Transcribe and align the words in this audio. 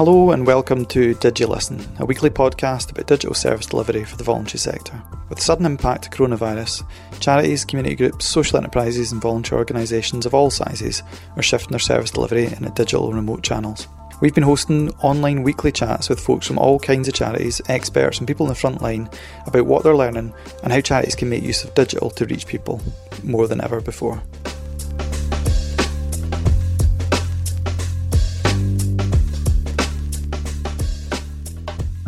Hello 0.00 0.30
and 0.30 0.46
welcome 0.46 0.86
to 0.86 1.14
DigiListen, 1.16 2.00
a 2.00 2.06
weekly 2.06 2.30
podcast 2.30 2.90
about 2.90 3.06
digital 3.06 3.34
service 3.34 3.66
delivery 3.66 4.02
for 4.02 4.16
the 4.16 4.24
voluntary 4.24 4.58
sector. 4.58 4.98
With 5.28 5.42
sudden 5.42 5.66
impact 5.66 6.06
of 6.06 6.12
coronavirus, 6.12 6.84
charities, 7.20 7.66
community 7.66 7.96
groups, 7.96 8.24
social 8.24 8.56
enterprises, 8.56 9.12
and 9.12 9.20
voluntary 9.20 9.58
organisations 9.58 10.24
of 10.24 10.32
all 10.32 10.48
sizes 10.48 11.02
are 11.36 11.42
shifting 11.42 11.72
their 11.72 11.78
service 11.78 12.10
delivery 12.10 12.46
into 12.46 12.70
digital 12.70 13.12
remote 13.12 13.42
channels. 13.42 13.88
We've 14.22 14.34
been 14.34 14.42
hosting 14.42 14.88
online 15.02 15.42
weekly 15.42 15.70
chats 15.70 16.08
with 16.08 16.18
folks 16.18 16.46
from 16.46 16.58
all 16.58 16.78
kinds 16.78 17.06
of 17.06 17.12
charities, 17.12 17.60
experts, 17.68 18.20
and 18.20 18.26
people 18.26 18.46
in 18.46 18.50
the 18.50 18.54
front 18.54 18.80
line 18.80 19.06
about 19.44 19.66
what 19.66 19.84
they're 19.84 19.94
learning 19.94 20.32
and 20.62 20.72
how 20.72 20.80
charities 20.80 21.14
can 21.14 21.28
make 21.28 21.42
use 21.42 21.62
of 21.62 21.74
digital 21.74 22.08
to 22.12 22.24
reach 22.24 22.46
people 22.46 22.80
more 23.22 23.46
than 23.46 23.62
ever 23.62 23.82
before. 23.82 24.22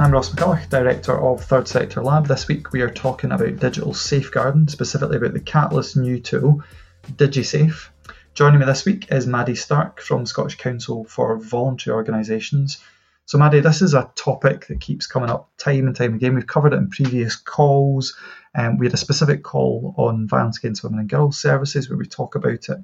I'm 0.03 0.11
Ross 0.11 0.31
McCulloch, 0.31 0.69
Director 0.69 1.17
of 1.17 1.45
Third 1.45 1.69
Sector 1.69 2.03
Lab. 2.03 2.27
This 2.27 2.49
week 2.49 2.73
we 2.73 2.81
are 2.81 2.91
talking 2.91 3.31
about 3.31 3.61
digital 3.61 3.95
safeguarding, 3.95 4.67
specifically 4.67 5.17
about 5.17 5.33
the 5.33 5.39
Catalyst 5.39 5.97
new 5.97 6.19
tool, 6.19 6.65
DigiSafe. 7.07 7.87
Joining 8.35 8.59
me 8.59 8.67
this 8.67 8.85
week 8.85 9.13
is 9.13 9.29
Maddie 9.29 9.55
Stark 9.55 10.01
from 10.01 10.27
Scottish 10.27 10.57
Council 10.57 11.05
for 11.05 11.39
Voluntary 11.39 11.95
Organisations. 11.95 12.83
So, 13.27 13.39
Maddie, 13.39 13.61
this 13.61 13.81
is 13.81 13.95
a 13.95 14.11
topic 14.17 14.67
that 14.67 14.81
keeps 14.81 15.07
coming 15.07 15.31
up 15.31 15.53
time 15.57 15.87
and 15.87 15.95
time 15.95 16.15
again. 16.15 16.35
We've 16.35 16.49
covered 16.49 16.73
it 16.73 16.79
in 16.79 16.91
previous 16.91 17.37
calls. 17.37 18.19
Um, 18.57 18.79
we 18.79 18.87
had 18.87 18.95
a 18.95 18.97
specific 18.97 19.45
call 19.45 19.95
on 19.97 20.27
violence 20.27 20.59
against 20.59 20.83
women 20.83 20.99
and 20.99 21.09
girls 21.09 21.39
services 21.39 21.89
where 21.89 21.97
we 21.97 22.07
talk 22.07 22.35
about 22.35 22.69
it 22.69 22.79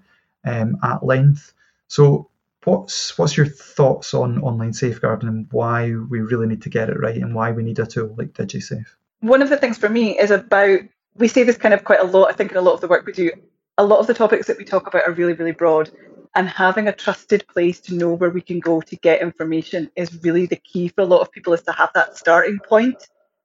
um, 0.44 0.77
at 0.84 1.05
length. 1.05 1.52
So, 1.89 2.30
What's 2.69 3.16
what's 3.16 3.34
your 3.34 3.47
thoughts 3.47 4.12
on 4.12 4.42
online 4.42 4.74
safeguarding 4.74 5.27
and 5.27 5.47
why 5.50 5.94
we 5.94 6.20
really 6.20 6.47
need 6.47 6.61
to 6.62 6.69
get 6.69 6.91
it 6.91 7.00
right 7.00 7.16
and 7.16 7.34
why 7.34 7.50
we 7.50 7.62
need 7.62 7.78
a 7.78 7.86
tool 7.86 8.14
like 8.19 8.34
DigiSafe? 8.34 8.84
One 9.20 9.41
of 9.41 9.48
the 9.48 9.56
things 9.56 9.78
for 9.78 9.88
me 9.88 10.19
is 10.19 10.30
about 10.30 10.80
we 11.16 11.28
say 11.28 11.44
this 11.44 11.56
kind 11.56 11.72
of 11.72 11.84
quite 11.84 12.00
a 12.00 12.05
lot. 12.05 12.28
I 12.28 12.34
think 12.34 12.50
in 12.50 12.58
a 12.58 12.61
lot 12.61 12.74
of 12.74 12.83
the 12.83 12.89
work 12.89 13.06
we 13.06 13.14
do, 13.14 13.30
a 13.78 13.86
lot 13.86 14.00
of 14.00 14.06
the 14.06 14.12
topics 14.12 14.48
that 14.48 14.58
we 14.58 14.66
talk 14.66 14.86
about 14.86 15.08
are 15.08 15.12
really 15.12 15.33
really 15.33 15.52
broad, 15.52 15.91
and 16.34 16.46
having 16.46 16.89
a 16.89 16.92
trusted 16.92 17.46
place 17.48 17.80
to 17.80 17.94
know 17.94 18.12
where 18.12 18.28
we 18.28 18.42
can 18.42 18.61
go 18.61 18.83
to 18.83 18.96
get 18.96 19.22
information 19.22 19.91
is 19.96 20.22
really 20.22 20.44
the 20.44 20.56
key 20.56 20.89
for 20.89 21.00
a 21.00 21.06
lot 21.06 21.22
of 21.22 21.33
people. 21.33 21.55
Is 21.55 21.62
to 21.62 21.72
have 21.72 21.91
that 21.94 22.19
starting 22.19 22.58
point, 22.69 23.02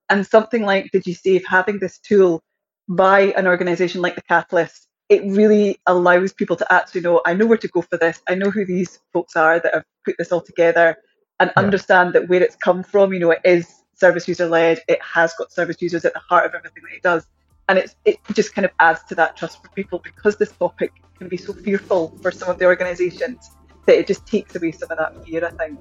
and 0.10 0.28
something 0.28 0.64
like 0.64 0.92
DigiSafe, 0.92 1.44
having 1.48 1.80
this 1.80 1.98
tool 1.98 2.44
by 2.90 3.32
an 3.38 3.48
organisation 3.48 4.02
like 4.02 4.16
the 4.16 4.22
Catalyst 4.22 4.90
it 5.10 5.24
really 5.24 5.80
allows 5.86 6.34
people 6.34 6.56
to 6.56 6.74
actually 6.74 7.02
know 7.02 7.22
I 7.26 7.34
know 7.34 7.46
where 7.46 7.58
to 7.58 7.68
go 7.68 7.82
for 7.82 7.98
this. 7.98 8.22
I 8.28 8.36
know 8.36 8.50
who 8.50 8.66
these 8.66 9.00
folks 9.12 9.36
are 9.36 9.60
that 9.60 9.74
have 9.74 9.86
put 10.06 10.16
this 10.18 10.32
all 10.32 10.42
together 10.42 10.98
and 11.40 11.52
yeah. 11.56 11.64
understand 11.64 12.14
that 12.14 12.30
where 12.30 12.42
it's 12.42 12.56
come 12.56 12.84
from, 12.84 13.14
you 13.14 13.20
know, 13.20 13.32
it 13.32 13.42
is 13.44 13.84
service 13.96 14.28
user 14.28 14.48
led. 14.48 14.80
It 14.88 15.02
has 15.02 15.34
got 15.38 15.52
service 15.52 15.82
users 15.82 16.06
at 16.06 16.14
the 16.14 16.20
heart 16.20 16.46
of 16.46 16.56
everything 16.56 16.84
that 16.84 16.96
it 16.96 17.04
does. 17.04 17.28
And 17.70 17.80
it's, 17.80 17.96
it 18.06 18.18
just 18.34 18.54
kind 18.54 18.66
of 18.66 18.72
adds 18.80 19.04
to 19.04 19.16
that 19.16 19.38
trust 19.38 19.62
for 19.62 19.70
people 19.70 20.00
because 20.00 20.36
this 20.38 20.52
topic 20.52 20.92
can 21.18 21.30
be 21.30 21.38
so 21.38 21.54
fearful 21.54 22.18
for 22.22 22.32
some 22.32 22.50
of 22.50 22.60
the 22.60 22.66
organisations 22.66 23.52
that 23.86 23.98
it 23.98 24.08
just 24.08 24.26
takes 24.26 24.56
away 24.56 24.72
some 24.72 24.92
of 24.92 24.98
that 24.98 25.26
fear, 25.26 25.46
I 25.46 25.52
think. 25.52 25.80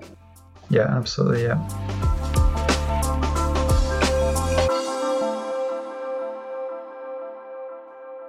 Yeah, 0.70 0.97
absolutely. 0.97 1.42
Yeah. 1.42 2.12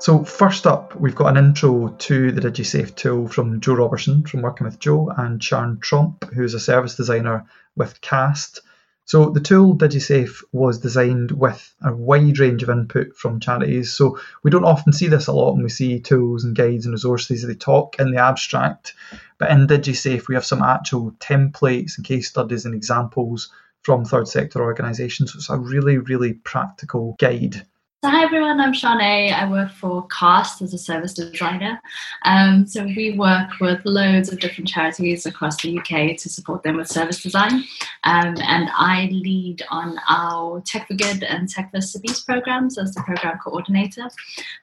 So 0.04 0.22
first 0.26 0.68
up, 0.68 1.00
we've 1.00 1.16
got 1.16 1.30
an 1.30 1.38
intro 1.38 1.88
to 1.88 2.34
the 2.34 2.42
DigiSafe 2.42 2.94
tool 2.94 3.30
from 3.30 3.62
Joe 3.62 3.76
Robertson 3.76 4.26
from 4.26 4.42
Working 4.42 4.66
with 4.66 4.78
Joe 4.78 5.08
and 5.16 5.42
Sharon 5.42 5.80
Trump, 5.80 6.26
who's 6.34 6.54
a 6.54 6.60
service 6.60 6.96
designer 6.96 7.46
with 7.78 8.02
Cast. 8.02 8.60
So 9.06 9.30
the 9.30 9.40
tool 9.40 9.78
DigiSafe 9.78 10.44
was 10.52 10.80
designed 10.80 11.32
with 11.32 11.74
a 11.82 11.96
wide 11.96 12.38
range 12.40 12.64
of 12.64 12.70
input 12.70 13.16
from 13.16 13.40
charities. 13.40 13.94
So 13.94 14.20
we 14.44 14.52
don't 14.52 14.66
often 14.66 14.92
see 14.92 15.08
this 15.08 15.28
a 15.28 15.32
lot 15.32 15.54
when 15.54 15.64
we 15.64 15.70
see 15.70 16.02
tools 16.02 16.44
and 16.44 16.54
guides 16.54 16.86
and 16.86 16.92
resources. 16.92 17.48
They 17.48 17.56
talk 17.56 17.96
in 17.98 18.12
the 18.12 18.22
abstract, 18.22 18.96
but 19.38 19.52
in 19.52 19.68
DigiSafe 19.68 20.28
we 20.28 20.36
have 20.36 20.44
some 20.44 20.62
actual 20.62 21.12
templates 21.12 21.96
and 21.96 22.06
case 22.06 22.28
studies 22.28 22.66
and 22.66 22.76
examples 22.76 23.54
from 23.84 24.04
third 24.04 24.28
sector 24.28 24.62
organisations. 24.62 25.32
So 25.32 25.38
it's 25.38 25.50
a 25.50 25.58
really, 25.58 25.98
really 25.98 26.34
practical 26.34 27.16
guide 27.20 27.66
so 28.04 28.10
hi 28.10 28.22
everyone, 28.22 28.60
I'm 28.60 28.74
Shanae. 28.74 29.32
I 29.32 29.50
work 29.50 29.72
for 29.72 30.06
Cast 30.08 30.62
as 30.62 30.74
a 30.74 30.78
service 30.78 31.14
designer. 31.14 31.82
Um, 32.24 32.68
so 32.68 32.84
we 32.84 33.18
work 33.18 33.52
with 33.62 33.80
loads 33.86 34.30
of 34.30 34.42
different 34.42 34.68
charities 34.68 35.26
across 35.26 35.62
the 35.62 35.80
UK 35.80 36.18
to 36.18 36.28
support 36.28 36.64
them 36.64 36.76
with 36.76 36.90
service 36.90 37.24
design. 37.24 37.64
Um, 38.04 38.36
and 38.46 38.70
I 38.76 39.08
lead 39.10 39.64
on 39.70 39.98
our 40.10 40.60
Tech 40.66 40.90
for 40.90 40.96
Good 40.96 41.24
and 41.24 41.48
Tech 41.48 41.72
for 41.72 41.80
Abuse 41.96 42.20
programs 42.20 42.78
as 42.78 42.94
the 42.94 43.02
program 43.04 43.40
coordinator. 43.42 44.10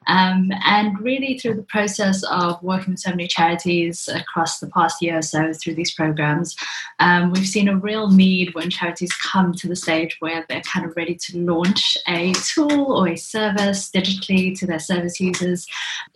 Um, 0.07 0.53
and 0.67 1.01
really 1.01 1.39
through 1.39 1.55
the 1.55 1.63
process 1.63 2.23
of 2.25 2.63
working 2.63 2.93
with 2.93 3.01
so 3.01 3.09
many 3.09 3.27
charities 3.27 4.07
across 4.13 4.61
the 4.61 4.69
past 4.69 5.01
year 5.01 5.17
or 5.17 5.23
so 5.23 5.55
through 5.55 5.77
these 5.77 5.95
programs, 5.95 6.57
um, 6.99 7.31
we've 7.31 7.49
seen 7.49 7.69
a 7.69 7.77
real 7.77 8.11
need 8.11 8.55
when 8.55 8.69
charities 8.69 9.13
come 9.13 9.55
to 9.55 9.67
the 9.67 9.77
stage 9.77 10.19
where 10.21 10.45
they're 10.51 10.61
kind 10.61 10.85
of 10.85 10.95
ready 10.95 11.15
to 11.15 11.39
launch 11.39 11.97
a 12.07 12.35
tool 12.35 12.93
or 12.93 13.09
a 13.09 13.17
service 13.31 13.91
digitally 13.91 14.59
to 14.59 14.67
their 14.67 14.79
service 14.79 15.21
users, 15.21 15.67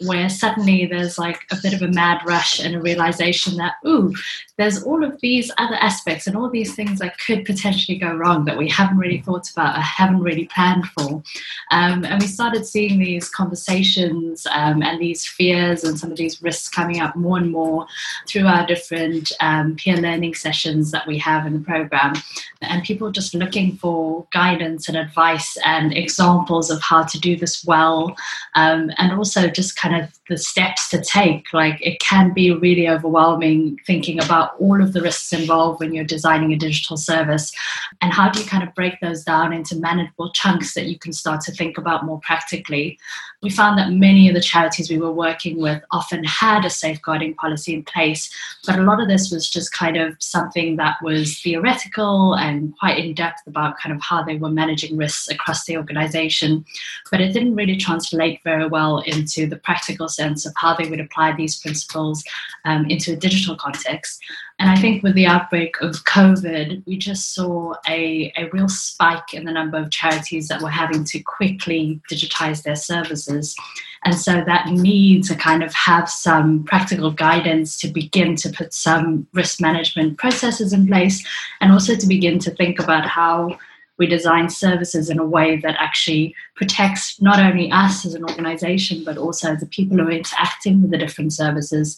where 0.06 0.28
suddenly 0.28 0.86
there's 0.86 1.18
like 1.18 1.42
a 1.50 1.56
bit 1.62 1.74
of 1.74 1.82
a 1.82 1.88
mad 1.88 2.20
rush 2.26 2.60
and 2.60 2.74
a 2.74 2.80
realization 2.80 3.56
that, 3.56 3.74
ooh, 3.86 4.14
there's 4.56 4.82
all 4.82 5.02
of 5.04 5.20
these 5.20 5.50
other 5.58 5.74
aspects 5.76 6.26
and 6.26 6.36
all 6.36 6.48
these 6.48 6.74
things 6.74 7.00
that 7.00 7.18
could 7.18 7.44
potentially 7.44 7.98
go 7.98 8.14
wrong 8.14 8.44
that 8.44 8.56
we 8.56 8.68
haven't 8.68 8.98
really 8.98 9.20
thought 9.20 9.50
about 9.50 9.76
or 9.76 9.80
haven't 9.80 10.20
really 10.20 10.46
planned 10.46 10.86
for. 10.90 11.22
Um, 11.70 12.04
and 12.04 12.20
we 12.20 12.26
started 12.26 12.64
seeing 12.64 12.98
these 12.98 13.28
conversations 13.28 14.46
um, 14.50 14.82
and 14.82 15.00
these 15.00 15.26
fears 15.26 15.82
and 15.82 15.98
some 15.98 16.10
of 16.10 16.16
these 16.16 16.40
risks 16.42 16.68
coming 16.68 17.00
up 17.00 17.16
more 17.16 17.38
and 17.38 17.50
more 17.50 17.86
through 18.28 18.46
our 18.46 18.66
different 18.66 19.32
um, 19.40 19.76
peer 19.76 19.96
learning 19.96 20.34
sessions 20.34 20.90
that 20.92 21.06
we 21.06 21.18
have 21.18 21.46
in 21.46 21.54
the 21.54 21.60
program. 21.60 22.14
And 22.60 22.84
people 22.84 23.10
just 23.10 23.34
looking 23.34 23.76
for 23.76 24.26
guidance 24.32 24.88
and 24.88 24.96
advice 24.96 25.56
and 25.64 25.96
examples 25.96 26.70
of 26.70 26.80
how 26.80 27.03
to 27.08 27.18
do 27.18 27.36
this 27.36 27.64
well. 27.64 28.16
Um, 28.54 28.90
and 28.98 29.12
also 29.12 29.48
just 29.48 29.76
kind 29.76 29.96
of 29.96 30.10
the 30.28 30.38
steps 30.38 30.88
to 30.90 31.02
take. 31.02 31.52
Like 31.52 31.80
it 31.80 32.00
can 32.00 32.32
be 32.32 32.50
really 32.52 32.88
overwhelming 32.88 33.78
thinking 33.86 34.22
about 34.22 34.56
all 34.58 34.82
of 34.82 34.92
the 34.92 35.02
risks 35.02 35.32
involved 35.32 35.80
when 35.80 35.92
you're 35.92 36.04
designing 36.04 36.52
a 36.52 36.56
digital 36.56 36.96
service. 36.96 37.52
And 38.00 38.12
how 38.12 38.30
do 38.30 38.40
you 38.40 38.46
kind 38.46 38.62
of 38.62 38.74
break 38.74 39.00
those 39.00 39.24
down 39.24 39.52
into 39.52 39.76
manageable 39.76 40.30
chunks 40.32 40.74
that 40.74 40.86
you 40.86 40.98
can 40.98 41.12
start 41.12 41.40
to 41.42 41.52
think 41.52 41.78
about 41.78 42.04
more 42.04 42.20
practically? 42.20 42.98
We 43.42 43.50
found 43.50 43.78
that 43.78 43.92
many 43.92 44.28
of 44.28 44.34
the 44.34 44.40
charities 44.40 44.88
we 44.88 44.96
were 44.96 45.12
working 45.12 45.60
with 45.60 45.82
often 45.90 46.24
had 46.24 46.64
a 46.64 46.70
safeguarding 46.70 47.34
policy 47.34 47.74
in 47.74 47.84
place, 47.84 48.30
but 48.66 48.78
a 48.78 48.82
lot 48.82 49.02
of 49.02 49.08
this 49.08 49.30
was 49.30 49.50
just 49.50 49.72
kind 49.72 49.98
of 49.98 50.16
something 50.18 50.76
that 50.76 50.96
was 51.02 51.40
theoretical 51.42 52.34
and 52.34 52.74
quite 52.78 52.98
in 52.98 53.12
depth 53.12 53.46
about 53.46 53.78
kind 53.78 53.94
of 53.94 54.00
how 54.00 54.22
they 54.22 54.36
were 54.36 54.48
managing 54.48 54.96
risks 54.96 55.28
across 55.28 55.66
the 55.66 55.76
organization. 55.76 56.64
But 57.10 57.20
it 57.20 57.32
didn't 57.32 57.54
really 57.54 57.76
translate 57.76 58.42
very 58.44 58.66
well 58.66 59.00
into 59.00 59.46
the 59.46 59.56
practical 59.56 60.08
sense 60.14 60.46
of 60.46 60.52
how 60.56 60.74
they 60.74 60.88
would 60.88 61.00
apply 61.00 61.32
these 61.32 61.58
principles 61.58 62.24
um, 62.64 62.86
into 62.86 63.12
a 63.12 63.16
digital 63.16 63.56
context. 63.56 64.20
And 64.58 64.70
I 64.70 64.76
think 64.76 65.02
with 65.02 65.14
the 65.14 65.26
outbreak 65.26 65.80
of 65.80 66.04
COVID, 66.04 66.86
we 66.86 66.96
just 66.96 67.34
saw 67.34 67.74
a, 67.88 68.32
a 68.36 68.48
real 68.52 68.68
spike 68.68 69.34
in 69.34 69.44
the 69.44 69.52
number 69.52 69.78
of 69.78 69.90
charities 69.90 70.46
that 70.48 70.62
were 70.62 70.70
having 70.70 71.04
to 71.04 71.20
quickly 71.20 72.00
digitize 72.10 72.62
their 72.62 72.76
services. 72.76 73.56
And 74.04 74.14
so 74.14 74.44
that 74.44 74.68
need 74.68 75.24
to 75.24 75.34
kind 75.34 75.62
of 75.62 75.74
have 75.74 76.08
some 76.08 76.62
practical 76.64 77.10
guidance 77.10 77.78
to 77.80 77.88
begin 77.88 78.36
to 78.36 78.50
put 78.50 78.72
some 78.72 79.26
risk 79.32 79.60
management 79.60 80.18
processes 80.18 80.72
in 80.72 80.86
place 80.86 81.26
and 81.60 81.72
also 81.72 81.96
to 81.96 82.06
begin 82.06 82.38
to 82.40 82.50
think 82.52 82.78
about 82.78 83.06
how 83.06 83.58
we 83.98 84.06
design 84.06 84.48
services 84.48 85.10
in 85.10 85.18
a 85.18 85.24
way 85.24 85.56
that 85.58 85.76
actually 85.78 86.34
protects 86.56 87.20
not 87.20 87.38
only 87.38 87.70
us 87.70 88.04
as 88.04 88.14
an 88.14 88.24
organization, 88.24 89.04
but 89.04 89.16
also 89.16 89.54
the 89.54 89.66
people 89.66 89.96
who 89.96 90.08
are 90.08 90.10
interacting 90.10 90.82
with 90.82 90.90
the 90.90 90.98
different 90.98 91.32
services 91.32 91.96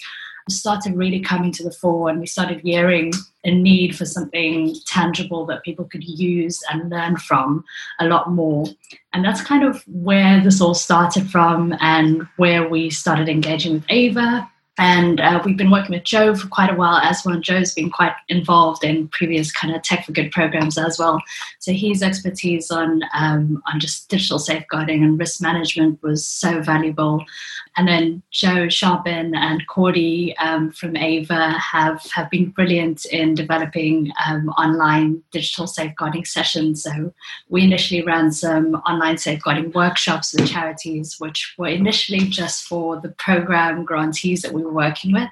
started 0.49 0.97
really 0.97 1.21
coming 1.21 1.51
to 1.51 1.65
the 1.65 1.73
fore 1.73 2.09
and 2.09 2.21
we 2.21 2.27
started 2.27 2.61
hearing 2.61 3.13
a 3.45 3.51
need 3.51 3.97
for 3.97 4.05
something 4.05 4.77
tangible 4.87 5.45
that 5.47 5.65
people 5.65 5.85
could 5.87 6.05
use 6.05 6.63
and 6.71 6.89
learn 6.89 7.17
from 7.17 7.65
a 7.99 8.07
lot 8.07 8.31
more. 8.31 8.67
And 9.13 9.25
that's 9.25 9.43
kind 9.43 9.65
of 9.65 9.83
where 9.87 10.41
this 10.43 10.61
all 10.61 10.75
started 10.75 11.31
from 11.31 11.75
and 11.81 12.27
where 12.37 12.69
we 12.69 12.91
started 12.91 13.29
engaging 13.29 13.75
with 13.75 13.85
Ava 13.89 14.49
And 14.79 15.21
uh, 15.21 15.41
we've 15.45 15.57
been 15.57 15.71
working 15.71 15.95
with 15.95 16.05
Joe 16.05 16.35
for 16.35 16.49
quite 16.49 16.71
a 16.71 16.75
while 16.75 16.99
as 16.99 17.25
well. 17.25 17.41
Joe's 17.41 17.73
been 17.73 17.91
quite 17.91 18.13
involved 18.29 18.85
in 18.85 19.09
previous 19.09 19.51
kind 19.51 19.75
of 19.75 19.83
tech 19.83 20.05
for 20.05 20.13
good 20.13 20.31
programs 20.33 20.77
as 20.77 20.99
well. 20.99 21.23
So 21.61 21.73
his 21.73 22.03
expertise 22.03 22.71
on 22.71 23.03
um, 23.15 23.63
on 23.67 23.81
just 23.81 24.11
digital 24.11 24.39
safeguarding 24.39 25.03
and 25.03 25.19
risk 25.19 25.41
management 25.41 26.03
was 26.03 26.27
so 26.27 26.61
valuable. 26.61 27.25
And 27.79 27.89
then 27.89 28.23
Joe 28.31 28.69
Sharpen 28.69 29.35
and 29.35 29.67
Cordy 29.67 30.37
um, 30.39 30.71
from 30.73 30.97
Ava 30.97 31.51
have 31.53 32.03
have 32.15 32.31
been 32.31 32.51
brilliant 32.51 33.07
in 33.07 33.35
developing 33.35 34.13
um, 34.27 34.49
online 34.51 35.23
digital 35.31 35.67
safeguarding 35.67 36.27
sessions. 36.27 36.83
So 36.83 37.15
we 37.49 37.63
initially 37.63 38.03
ran 38.03 38.31
some 38.31 38.75
online 38.87 39.17
safeguarding 39.17 39.73
workshops 39.73 40.35
with 40.35 40.49
charities, 40.49 41.17
which 41.19 41.55
were 41.57 41.69
initially 41.69 42.21
just 42.21 42.65
for 42.65 43.01
the 43.01 43.11
program 43.11 43.85
grantees 43.85 44.43
that 44.43 44.53
we 44.53 44.66
were 44.67 44.73
working 44.73 45.13
with. 45.13 45.29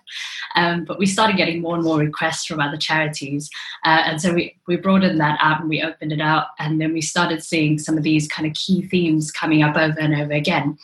Um, 0.56 0.84
but 0.84 0.98
we 0.98 1.06
started 1.06 1.36
getting 1.36 1.60
more 1.60 1.74
and 1.74 1.84
more 1.84 1.98
requests 1.98 2.46
from 2.46 2.60
other 2.60 2.76
charities. 2.76 3.50
Uh, 3.84 4.02
and 4.06 4.20
so 4.20 4.32
we, 4.32 4.56
we 4.66 4.76
broadened 4.76 5.20
that 5.20 5.38
out 5.40 5.60
and 5.60 5.68
we 5.68 5.82
opened 5.82 6.12
it 6.12 6.20
out. 6.20 6.46
And 6.58 6.80
then 6.80 6.92
we 6.92 7.00
started 7.00 7.42
seeing 7.42 7.78
some 7.78 7.98
of 7.98 8.04
these 8.04 8.28
kind 8.28 8.46
of 8.46 8.54
key 8.54 8.82
themes 8.82 9.30
coming 9.30 9.62
up 9.62 9.76
over 9.76 9.98
and 9.98 10.14
over 10.14 10.32
again. 10.32 10.78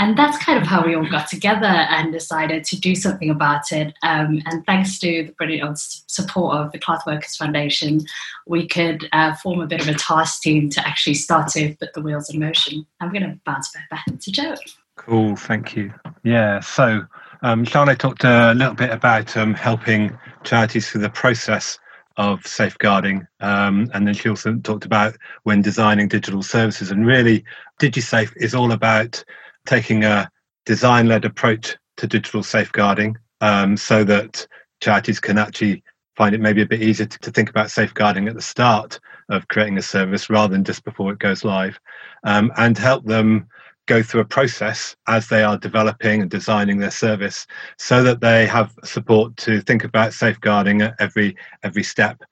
And 0.00 0.16
that's 0.16 0.42
kind 0.42 0.58
of 0.58 0.66
how 0.66 0.82
we 0.82 0.94
all 0.94 1.06
got 1.10 1.28
together 1.28 1.66
and 1.66 2.10
decided 2.10 2.64
to 2.64 2.80
do 2.80 2.94
something 2.94 3.28
about 3.28 3.70
it. 3.70 3.92
Um, 4.02 4.40
and 4.46 4.64
thanks 4.64 4.98
to 5.00 5.24
the 5.24 5.32
brilliant 5.32 5.78
support 5.78 6.56
of 6.56 6.72
the 6.72 6.78
Cloth 6.78 7.02
Workers 7.06 7.36
Foundation, 7.36 8.00
we 8.46 8.66
could 8.66 9.06
uh, 9.12 9.34
form 9.36 9.60
a 9.60 9.66
bit 9.66 9.82
of 9.82 9.88
a 9.88 9.98
task 9.98 10.40
team 10.40 10.70
to 10.70 10.88
actually 10.88 11.14
start 11.14 11.48
to 11.48 11.76
put 11.78 11.92
the 11.92 12.00
wheels 12.00 12.32
in 12.32 12.40
motion. 12.40 12.86
I'm 13.02 13.12
going 13.12 13.24
to 13.24 13.38
bounce 13.44 13.70
back, 13.90 14.06
to 14.06 14.32
Joe. 14.32 14.54
Cool, 14.96 15.36
thank 15.36 15.76
you. 15.76 15.92
Yeah, 16.24 16.60
so 16.60 17.02
um, 17.42 17.64
talked 17.64 18.24
a 18.24 18.54
little 18.54 18.74
bit 18.74 18.90
about 18.90 19.36
um, 19.36 19.54
helping 19.54 20.18
charities 20.44 20.88
through 20.88 21.00
the 21.02 21.10
process 21.10 21.78
of 22.16 22.46
safeguarding. 22.46 23.26
Um, 23.40 23.90
and 23.94 24.06
then 24.06 24.14
she 24.14 24.28
also 24.28 24.54
talked 24.56 24.84
about 24.84 25.16
when 25.44 25.62
designing 25.62 26.08
digital 26.08 26.42
services. 26.42 26.90
And 26.90 27.06
really, 27.06 27.44
DigiSafe 27.80 28.32
is 28.36 28.54
all 28.54 28.72
about 28.72 29.24
taking 29.66 30.04
a 30.04 30.30
design 30.66 31.08
led 31.08 31.24
approach 31.24 31.76
to 31.96 32.06
digital 32.06 32.42
safeguarding 32.42 33.16
um, 33.40 33.76
so 33.76 34.04
that 34.04 34.46
charities 34.80 35.20
can 35.20 35.38
actually 35.38 35.82
find 36.16 36.34
it 36.34 36.40
maybe 36.40 36.62
a 36.62 36.66
bit 36.66 36.82
easier 36.82 37.06
to, 37.06 37.18
to, 37.20 37.30
think 37.30 37.48
about 37.48 37.70
safeguarding 37.70 38.28
at 38.28 38.34
the 38.34 38.42
start 38.42 39.00
of 39.30 39.48
creating 39.48 39.78
a 39.78 39.82
service 39.82 40.28
rather 40.28 40.52
than 40.52 40.64
just 40.64 40.84
before 40.84 41.12
it 41.12 41.18
goes 41.18 41.44
live 41.44 41.78
um, 42.24 42.52
and 42.56 42.76
help 42.76 43.04
them 43.04 43.46
go 43.90 44.02
through 44.02 44.20
a 44.20 44.36
process 44.38 44.94
as 45.08 45.28
they 45.28 45.42
are 45.42 45.58
developing 45.58 46.22
and 46.22 46.30
designing 46.30 46.78
their 46.78 46.92
service 47.06 47.46
so 47.76 48.02
that 48.04 48.20
they 48.20 48.46
have 48.46 48.72
support 48.84 49.36
to 49.36 49.60
think 49.62 49.82
about 49.82 50.14
safeguarding 50.14 50.80
at 50.82 50.94
every 51.00 51.36
every 51.64 51.82
step. 51.82 52.22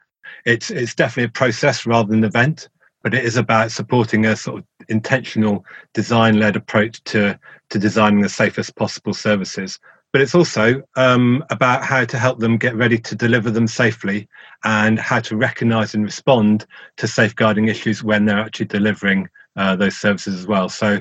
It's 0.46 0.70
it's 0.70 0.94
definitely 0.94 1.30
a 1.30 1.40
process 1.42 1.84
rather 1.84 2.10
than 2.10 2.20
an 2.20 2.24
event 2.24 2.68
but 3.02 3.14
it 3.14 3.24
is 3.24 3.36
about 3.36 3.70
supporting 3.70 4.26
a 4.26 4.36
sort 4.36 4.58
of 4.58 4.64
intentional 4.88 5.64
design 5.94 6.38
led 6.38 6.56
approach 6.56 7.02
to 7.04 7.38
to 7.70 7.78
designing 7.78 8.20
the 8.20 8.28
safest 8.28 8.76
possible 8.76 9.14
services. 9.14 9.78
But 10.12 10.22
it's 10.22 10.34
also 10.34 10.82
um, 10.96 11.44
about 11.50 11.84
how 11.84 12.04
to 12.04 12.18
help 12.18 12.38
them 12.38 12.56
get 12.56 12.74
ready 12.74 12.98
to 12.98 13.14
deliver 13.14 13.50
them 13.50 13.66
safely 13.66 14.26
and 14.64 14.98
how 14.98 15.20
to 15.20 15.36
recognize 15.36 15.94
and 15.94 16.02
respond 16.02 16.66
to 16.96 17.06
safeguarding 17.06 17.68
issues 17.68 18.02
when 18.02 18.24
they're 18.24 18.46
actually 18.46 18.66
delivering 18.66 19.28
uh, 19.58 19.76
those 19.76 19.96
services 19.96 20.38
as 20.38 20.46
well. 20.46 20.68
So 20.68 21.00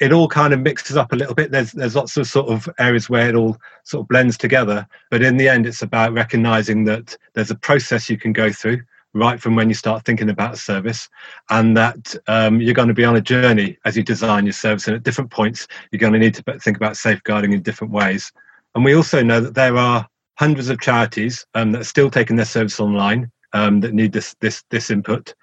it 0.00 0.12
all 0.12 0.28
kind 0.28 0.52
of 0.52 0.60
mixes 0.60 0.96
up 0.96 1.12
a 1.12 1.16
little 1.16 1.34
bit. 1.34 1.50
There's 1.50 1.72
there's 1.72 1.94
lots 1.94 2.16
of 2.16 2.26
sort 2.26 2.48
of 2.48 2.68
areas 2.78 3.10
where 3.10 3.28
it 3.28 3.34
all 3.34 3.56
sort 3.84 4.02
of 4.04 4.08
blends 4.08 4.36
together, 4.36 4.86
but 5.10 5.22
in 5.22 5.36
the 5.36 5.48
end, 5.48 5.66
it's 5.66 5.82
about 5.82 6.12
recognizing 6.12 6.84
that 6.84 7.16
there's 7.34 7.50
a 7.50 7.54
process 7.68 8.10
you 8.10 8.18
can 8.18 8.32
go 8.32 8.50
through 8.50 8.80
right 9.14 9.40
from 9.40 9.56
when 9.56 9.68
you 9.68 9.74
start 9.74 10.04
thinking 10.04 10.30
about 10.30 10.54
a 10.54 10.56
service, 10.56 11.08
and 11.50 11.76
that 11.76 12.14
um, 12.26 12.60
you're 12.60 12.74
going 12.74 12.88
to 12.88 12.94
be 12.94 13.04
on 13.04 13.16
a 13.16 13.20
journey 13.20 13.76
as 13.84 13.96
you 13.96 14.02
design 14.02 14.44
your 14.44 14.52
service. 14.52 14.86
And 14.86 14.96
at 14.96 15.02
different 15.02 15.30
points, 15.30 15.66
you're 15.90 15.98
going 15.98 16.12
to 16.12 16.18
need 16.18 16.34
to 16.34 16.58
think 16.58 16.76
about 16.76 16.96
safeguarding 16.96 17.52
in 17.52 17.62
different 17.62 17.92
ways. 17.92 18.32
And 18.74 18.84
we 18.84 18.94
also 18.94 19.22
know 19.22 19.40
that 19.40 19.54
there 19.54 19.76
are 19.76 20.06
hundreds 20.38 20.68
of 20.68 20.80
charities 20.80 21.46
um, 21.54 21.72
that 21.72 21.80
are 21.80 21.84
still 21.84 22.10
taking 22.10 22.36
their 22.36 22.46
service 22.46 22.80
online 22.80 23.30
um, 23.52 23.80
that 23.80 23.92
need 23.92 24.12
this 24.12 24.34
this 24.40 24.62
this 24.70 24.90
input, 24.90 25.34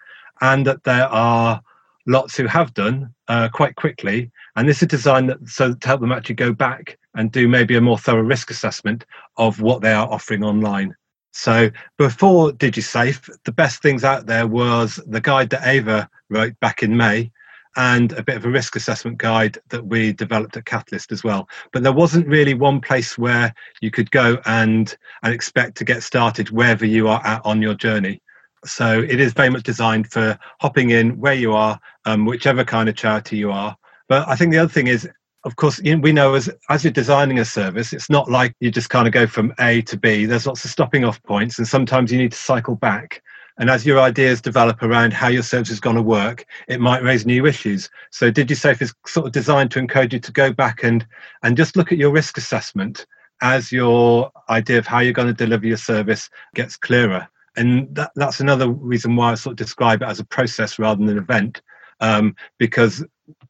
and 0.42 0.66
that 0.66 0.84
there 0.84 1.08
are 1.08 1.62
lots 2.06 2.38
who 2.38 2.48
have 2.48 2.74
done 2.74 3.14
uh, 3.28 3.50
quite 3.50 3.76
quickly. 3.76 4.32
And 4.56 4.68
this 4.68 4.82
is 4.82 4.88
designed 4.88 5.30
that, 5.30 5.48
so 5.48 5.74
to 5.74 5.88
help 5.88 6.02
them 6.02 6.12
actually 6.12 6.36
go 6.36 6.54
back 6.54 6.98
and 7.16 7.32
do 7.32 7.48
maybe 7.48 7.76
a 7.76 7.82
more 7.82 7.98
thorough 7.98 8.22
risk 8.22 8.52
assessment 8.52 9.06
of 9.38 9.62
what 9.62 9.82
they 9.82 9.94
are 9.94 10.08
offering 10.08 10.44
online. 10.44 10.96
So 11.32 11.70
before 11.98 12.52
DigiSafe, 12.52 13.30
the 13.44 13.52
best 13.52 13.82
things 13.82 14.04
out 14.04 14.26
there 14.26 14.48
was 14.48 15.02
the 15.08 15.20
guide 15.20 15.50
that 15.50 15.68
Ava 15.68 16.10
wrote 16.30 16.58
back 16.60 16.82
in 16.82 16.96
May 16.96 17.32
and 17.76 18.14
a 18.14 18.24
bit 18.24 18.38
of 18.38 18.46
a 18.46 18.50
risk 18.50 18.76
assessment 18.76 19.18
guide 19.18 19.58
that 19.70 19.86
we 19.86 20.14
developed 20.14 20.56
at 20.56 20.66
Catalyst 20.66 21.12
as 21.12 21.24
well. 21.24 21.50
But 21.74 21.84
there 21.84 21.92
wasn't 21.92 22.28
really 22.28 22.54
one 22.54 22.80
place 22.80 23.18
where 23.18 23.54
you 23.82 23.92
could 23.92 24.12
go 24.12 24.38
and 24.46 24.96
and 25.24 25.34
expect 25.34 25.76
to 25.78 25.84
get 25.84 26.04
started 26.04 26.52
wherever 26.52 26.86
you 26.86 27.08
are 27.08 27.22
at 27.26 27.46
on 27.46 27.62
your 27.62 27.74
journey. 27.74 28.22
So 28.66 29.02
it 29.02 29.20
is 29.20 29.34
very 29.34 29.50
much 29.50 29.64
designed 29.64 30.12
for 30.12 30.38
hopping 30.60 30.90
in 30.90 31.20
where 31.20 31.34
you 31.34 31.54
are, 31.54 31.80
um, 32.06 32.26
whichever 32.26 32.64
kind 32.64 32.90
of 32.90 32.96
charity 32.96 33.38
you 33.38 33.52
are. 33.52 33.76
But 34.08 34.28
I 34.28 34.36
think 34.36 34.52
the 34.52 34.60
other 34.60 34.72
thing 34.72 34.88
is 34.88 35.08
of 35.46 35.56
course, 35.58 35.80
we 35.80 36.12
know 36.12 36.34
as 36.34 36.50
as 36.70 36.84
you're 36.84 36.92
designing 36.92 37.38
a 37.38 37.46
service, 37.46 37.94
it's 37.94 38.10
not 38.10 38.30
like 38.32 38.56
you 38.60 38.72
just 38.72 38.90
kind 38.90 39.08
of 39.08 39.14
go 39.14 39.28
from 39.28 39.54
A 39.60 39.84
to 39.84 39.96
B. 39.96 40.26
There's 40.26 40.48
lots 40.48 40.66
of 40.66 40.72
stopping 40.72 41.06
off 41.06 41.22
points, 41.22 41.60
and 41.60 41.68
sometimes 41.68 42.12
you 42.12 42.18
need 42.18 42.32
to 42.32 42.38
cycle 42.38 42.76
back. 42.76 43.22
And 43.58 43.70
as 43.70 43.86
your 43.86 44.00
ideas 44.00 44.42
develop 44.42 44.82
around 44.82 45.14
how 45.14 45.28
your 45.28 45.44
service 45.44 45.70
is 45.70 45.80
going 45.80 45.96
to 45.96 46.02
work, 46.02 46.46
it 46.68 46.82
might 46.82 47.04
raise 47.04 47.26
new 47.26 47.46
issues. 47.46 47.90
So 48.12 48.30
DigiSafe 48.30 48.82
is 48.82 48.94
sort 49.06 49.28
of 49.28 49.32
designed 49.32 49.72
to 49.72 49.80
encourage 49.80 50.14
you 50.14 50.20
to 50.20 50.32
go 50.32 50.52
back 50.52 50.84
and 50.84 51.06
and 51.44 51.56
just 51.56 51.78
look 51.78 51.92
at 51.92 52.00
your 52.00 52.12
risk 52.12 52.38
assessment 52.40 53.06
as 53.42 53.72
your 53.72 54.32
idea 54.50 54.80
of 54.80 54.88
how 54.88 55.00
you're 55.00 55.14
going 55.14 55.28
to 55.28 55.34
deliver 55.34 55.68
your 55.68 55.78
service 55.78 56.28
gets 56.56 56.76
clearer. 56.76 57.28
And 57.58 57.94
that, 57.96 58.12
that's 58.16 58.40
another 58.40 58.70
reason 58.70 59.16
why 59.16 59.32
I 59.32 59.36
sort 59.36 59.54
of 59.54 59.58
describe 59.58 60.02
it 60.02 60.08
as 60.08 60.20
a 60.20 60.26
process 60.26 60.78
rather 60.80 61.00
than 61.00 61.10
an 61.10 61.24
event, 61.24 61.62
um, 62.00 62.36
because 62.58 63.04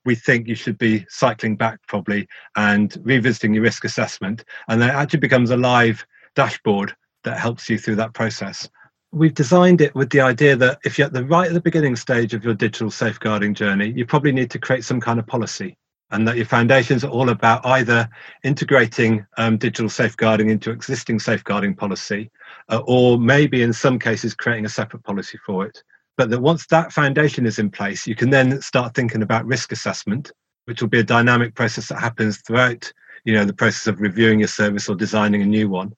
we 0.05 0.15
think 0.15 0.47
you 0.47 0.55
should 0.55 0.77
be 0.77 1.05
cycling 1.09 1.55
back 1.55 1.79
probably 1.87 2.27
and 2.55 2.97
revisiting 3.03 3.53
your 3.53 3.63
risk 3.63 3.83
assessment. 3.83 4.45
And 4.67 4.81
then 4.81 4.89
it 4.89 4.93
actually 4.93 5.19
becomes 5.19 5.49
a 5.51 5.57
live 5.57 6.05
dashboard 6.35 6.95
that 7.23 7.39
helps 7.39 7.69
you 7.69 7.77
through 7.77 7.95
that 7.95 8.13
process. 8.13 8.69
We've 9.11 9.33
designed 9.33 9.81
it 9.81 9.95
with 9.95 10.09
the 10.09 10.21
idea 10.21 10.55
that 10.57 10.79
if 10.83 10.97
you're 10.97 11.07
at 11.07 11.13
the 11.13 11.25
right 11.25 11.47
at 11.47 11.53
the 11.53 11.61
beginning 11.61 11.95
stage 11.95 12.33
of 12.33 12.43
your 12.43 12.53
digital 12.53 12.91
safeguarding 12.91 13.53
journey, 13.53 13.91
you 13.91 14.05
probably 14.05 14.31
need 14.31 14.51
to 14.51 14.59
create 14.59 14.83
some 14.83 14.99
kind 14.99 15.19
of 15.19 15.25
policy. 15.25 15.77
And 16.11 16.27
that 16.27 16.37
your 16.37 16.45
foundations 16.45 17.03
are 17.03 17.09
all 17.09 17.29
about 17.29 17.65
either 17.65 18.07
integrating 18.43 19.25
um, 19.37 19.57
digital 19.57 19.89
safeguarding 19.89 20.49
into 20.49 20.71
existing 20.71 21.19
safeguarding 21.19 21.75
policy, 21.75 22.29
uh, 22.69 22.81
or 22.85 23.17
maybe 23.17 23.63
in 23.63 23.73
some 23.73 23.97
cases 23.97 24.35
creating 24.35 24.65
a 24.65 24.69
separate 24.69 25.03
policy 25.03 25.39
for 25.45 25.65
it 25.65 25.81
but 26.17 26.29
that 26.29 26.41
once 26.41 26.65
that 26.67 26.93
foundation 26.93 27.45
is 27.45 27.59
in 27.59 27.69
place, 27.69 28.07
you 28.07 28.15
can 28.15 28.29
then 28.29 28.61
start 28.61 28.93
thinking 28.93 29.21
about 29.21 29.45
risk 29.45 29.71
assessment, 29.71 30.31
which 30.65 30.81
will 30.81 30.89
be 30.89 30.99
a 30.99 31.03
dynamic 31.03 31.55
process 31.55 31.89
that 31.89 31.99
happens 31.99 32.41
throughout, 32.41 32.91
you 33.25 33.33
know, 33.33 33.45
the 33.45 33.53
process 33.53 33.87
of 33.87 33.99
reviewing 33.99 34.39
your 34.39 34.47
service 34.47 34.87
or 34.87 34.95
designing 34.95 35.41
a 35.41 35.45
new 35.45 35.69
one. 35.69 35.93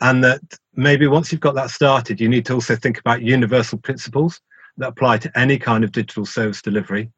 And 0.00 0.22
that 0.24 0.40
maybe 0.74 1.06
once 1.06 1.30
you've 1.30 1.40
got 1.40 1.54
that 1.54 1.70
started, 1.70 2.20
you 2.20 2.28
need 2.28 2.44
to 2.46 2.54
also 2.54 2.74
think 2.74 2.98
about 2.98 3.22
universal 3.22 3.78
principles 3.78 4.40
that 4.78 4.88
apply 4.88 5.18
to 5.18 5.38
any 5.38 5.58
kind 5.58 5.84
of 5.84 5.92
digital 5.92 6.26
service 6.26 6.60
delivery. 6.60 7.10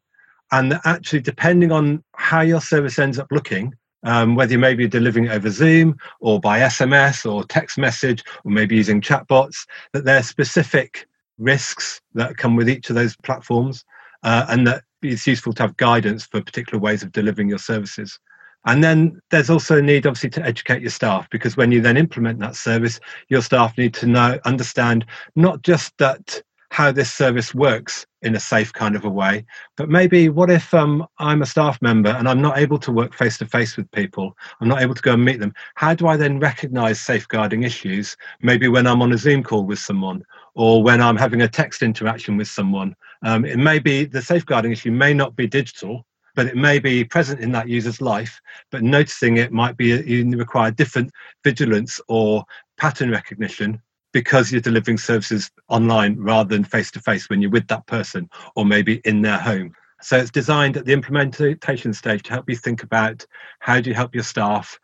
And 0.51 0.71
that 0.71 0.81
actually, 0.85 1.21
depending 1.21 1.71
on 1.71 2.03
how 2.15 2.41
your 2.41 2.61
service 2.61 2.99
ends 2.99 3.19
up 3.19 3.27
looking, 3.31 3.73
um, 4.03 4.35
whether 4.35 4.51
you 4.51 4.59
may 4.59 4.75
be 4.75 4.87
delivering 4.87 5.29
over 5.29 5.49
Zoom 5.49 5.97
or 6.19 6.39
by 6.39 6.59
SMS 6.59 7.29
or 7.29 7.43
text 7.43 7.77
message, 7.77 8.23
or 8.43 8.51
maybe 8.51 8.75
using 8.75 9.01
chatbots, 9.01 9.65
that 9.93 10.05
there 10.05 10.19
are 10.19 10.23
specific 10.23 11.07
risks 11.37 11.99
that 12.13 12.37
come 12.37 12.55
with 12.55 12.69
each 12.69 12.89
of 12.89 12.95
those 12.95 13.15
platforms, 13.17 13.83
uh, 14.23 14.45
and 14.49 14.67
that 14.67 14.83
it's 15.01 15.27
useful 15.27 15.53
to 15.53 15.63
have 15.63 15.77
guidance 15.77 16.25
for 16.25 16.41
particular 16.41 16.79
ways 16.79 17.03
of 17.03 17.11
delivering 17.11 17.49
your 17.49 17.59
services. 17.59 18.19
And 18.67 18.83
then 18.83 19.19
there's 19.29 19.49
also 19.49 19.77
a 19.77 19.81
need, 19.81 20.07
obviously, 20.07 20.31
to 20.31 20.43
educate 20.43 20.81
your 20.81 20.89
staff 20.89 21.29
because 21.29 21.55
when 21.55 21.71
you 21.71 21.81
then 21.81 21.97
implement 21.97 22.39
that 22.39 22.55
service, 22.55 22.99
your 23.29 23.41
staff 23.41 23.77
need 23.77 23.93
to 23.95 24.07
know, 24.07 24.39
understand 24.45 25.05
not 25.35 25.61
just 25.61 25.95
that 25.99 26.41
how 26.69 26.91
this 26.91 27.11
service 27.11 27.53
works 27.53 28.05
in 28.21 28.35
a 28.35 28.39
safe 28.39 28.73
kind 28.73 28.95
of 28.95 29.05
a 29.05 29.09
way, 29.09 29.45
but 29.77 29.89
maybe 29.89 30.29
what 30.29 30.49
if 30.49 30.73
um, 30.73 31.05
I'm 31.19 31.41
a 31.41 31.45
staff 31.45 31.81
member 31.81 32.09
and 32.09 32.27
I'm 32.27 32.41
not 32.41 32.57
able 32.57 32.79
to 32.79 32.91
work 32.91 33.13
face 33.13 33.37
to 33.37 33.45
face 33.45 33.77
with 33.77 33.89
people? 33.91 34.35
I'm 34.59 34.67
not 34.67 34.81
able 34.81 34.95
to 34.95 35.01
go 35.01 35.13
and 35.13 35.23
meet 35.23 35.39
them. 35.39 35.53
How 35.75 35.93
do 35.93 36.07
I 36.07 36.17
then 36.17 36.39
recognize 36.39 36.99
safeguarding 36.99 37.63
issues? 37.63 38.17
Maybe 38.41 38.67
when 38.67 38.87
I'm 38.87 39.01
on 39.01 39.13
a 39.13 39.17
Zoom 39.17 39.43
call 39.43 39.65
with 39.65 39.79
someone 39.79 40.23
or 40.55 40.81
when 40.81 41.01
I'm 41.01 41.17
having 41.17 41.41
a 41.41 41.47
text 41.47 41.83
interaction 41.83 42.37
with 42.37 42.47
someone. 42.47 42.95
Um, 43.23 43.45
it 43.45 43.57
may 43.57 43.79
be 43.79 44.05
the 44.05 44.21
safeguarding 44.21 44.71
issue 44.71 44.91
may 44.91 45.13
not 45.13 45.35
be 45.35 45.47
digital, 45.47 46.05
but 46.35 46.47
it 46.47 46.55
may 46.55 46.79
be 46.79 47.03
present 47.03 47.39
in 47.39 47.51
that 47.53 47.69
user's 47.69 48.01
life, 48.01 48.39
but 48.71 48.83
noticing 48.83 49.37
it 49.37 49.51
might 49.51 49.77
be 49.77 49.87
you 49.87 50.29
require 50.37 50.71
different 50.71 51.11
vigilance 51.43 51.99
or 52.07 52.43
pattern 52.77 53.09
recognition 53.09 53.81
because 54.15 54.49
you're 54.49 54.61
delivering 54.61 54.97
services 54.97 55.51
online 55.67 56.15
rather 56.17 56.55
than 56.55 56.63
face 56.63 56.89
to 56.89 57.01
face 57.01 57.29
when 57.29 57.41
you're 57.41 57.51
with 57.51 57.67
that 57.67 57.85
person 57.85 58.29
or 58.55 58.63
maybe 58.65 59.01
in 59.03 59.21
their 59.21 59.37
home. 59.37 59.73
So 60.01 60.15
it's 60.15 60.31
designed 60.31 60.77
at 60.77 60.85
the 60.85 60.93
implementation 60.93 61.91
stage 61.91 62.23
to 62.23 62.31
help 62.31 62.49
you 62.49 62.55
think 62.55 62.81
about 62.81 63.25
how 63.59 63.81
do 63.81 63.89
you 63.89 63.93
help 63.93 64.15
your 64.15 64.23
staff 64.23 64.79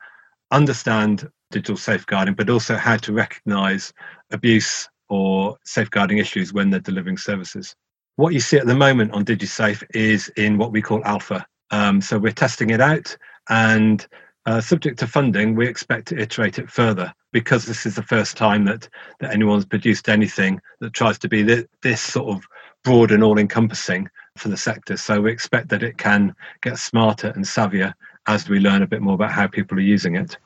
understand 0.51 1.29
digital 1.50 1.77
safeguarding, 1.77 2.33
but 2.33 2.50
also 2.50 2.75
how 2.75 2.97
to 2.97 3.13
recognize 3.13 3.93
abuse 4.31 4.89
or 5.07 5.55
safeguarding 5.63 6.17
issues 6.17 6.51
when 6.51 6.69
they're 6.69 6.81
delivering 6.81 7.17
services. 7.17 7.73
What 8.17 8.33
you 8.33 8.41
see 8.41 8.57
at 8.57 8.67
the 8.67 8.75
moment 8.75 9.13
on 9.13 9.23
DigiSafe 9.23 9.81
is 9.95 10.27
in 10.35 10.57
what 10.57 10.73
we 10.73 10.81
call 10.81 11.05
alpha. 11.05 11.47
Um, 11.69 12.01
so 12.01 12.19
we're 12.19 12.33
testing 12.33 12.71
it 12.71 12.81
out, 12.81 13.15
and 13.47 14.05
uh, 14.45 14.59
subject 14.59 15.00
to 15.00 15.07
funding, 15.07 15.55
we 15.55 15.69
expect 15.69 16.09
to 16.09 16.19
iterate 16.19 16.59
it 16.59 16.69
further 16.69 17.13
because 17.31 17.65
this 17.65 17.85
is 17.85 17.95
the 17.95 18.03
first 18.03 18.38
time 18.38 18.65
that, 18.65 18.88
that 19.19 19.33
anyone's 19.33 19.65
produced 19.65 20.09
anything 20.09 20.61
that 20.79 20.93
tries 20.93 21.17
to 21.19 21.29
be 21.29 21.43
this, 21.43 21.65
this 21.81 22.01
sort 22.01 22.29
of 22.29 22.45
broad 22.83 23.11
and 23.11 23.23
all 23.23 23.38
encompassing 23.38 24.09
for 24.38 24.50
the 24.50 24.57
sector. 24.57 24.97
So 24.97 25.21
we 25.21 25.31
expect 25.31 25.69
that 25.69 25.83
it 25.83 25.97
can 25.97 26.35
get 26.61 26.77
smarter 26.77 27.29
and 27.29 27.45
savvier 27.45 27.93
as 28.27 28.50
we 28.50 28.59
learn 28.59 28.81
a 28.81 28.88
bit 28.88 29.01
more 29.01 29.15
about 29.15 29.31
how 29.31 29.47
people 29.47 29.77
are 29.77 29.81
using 29.81 30.15
it. 30.15 30.38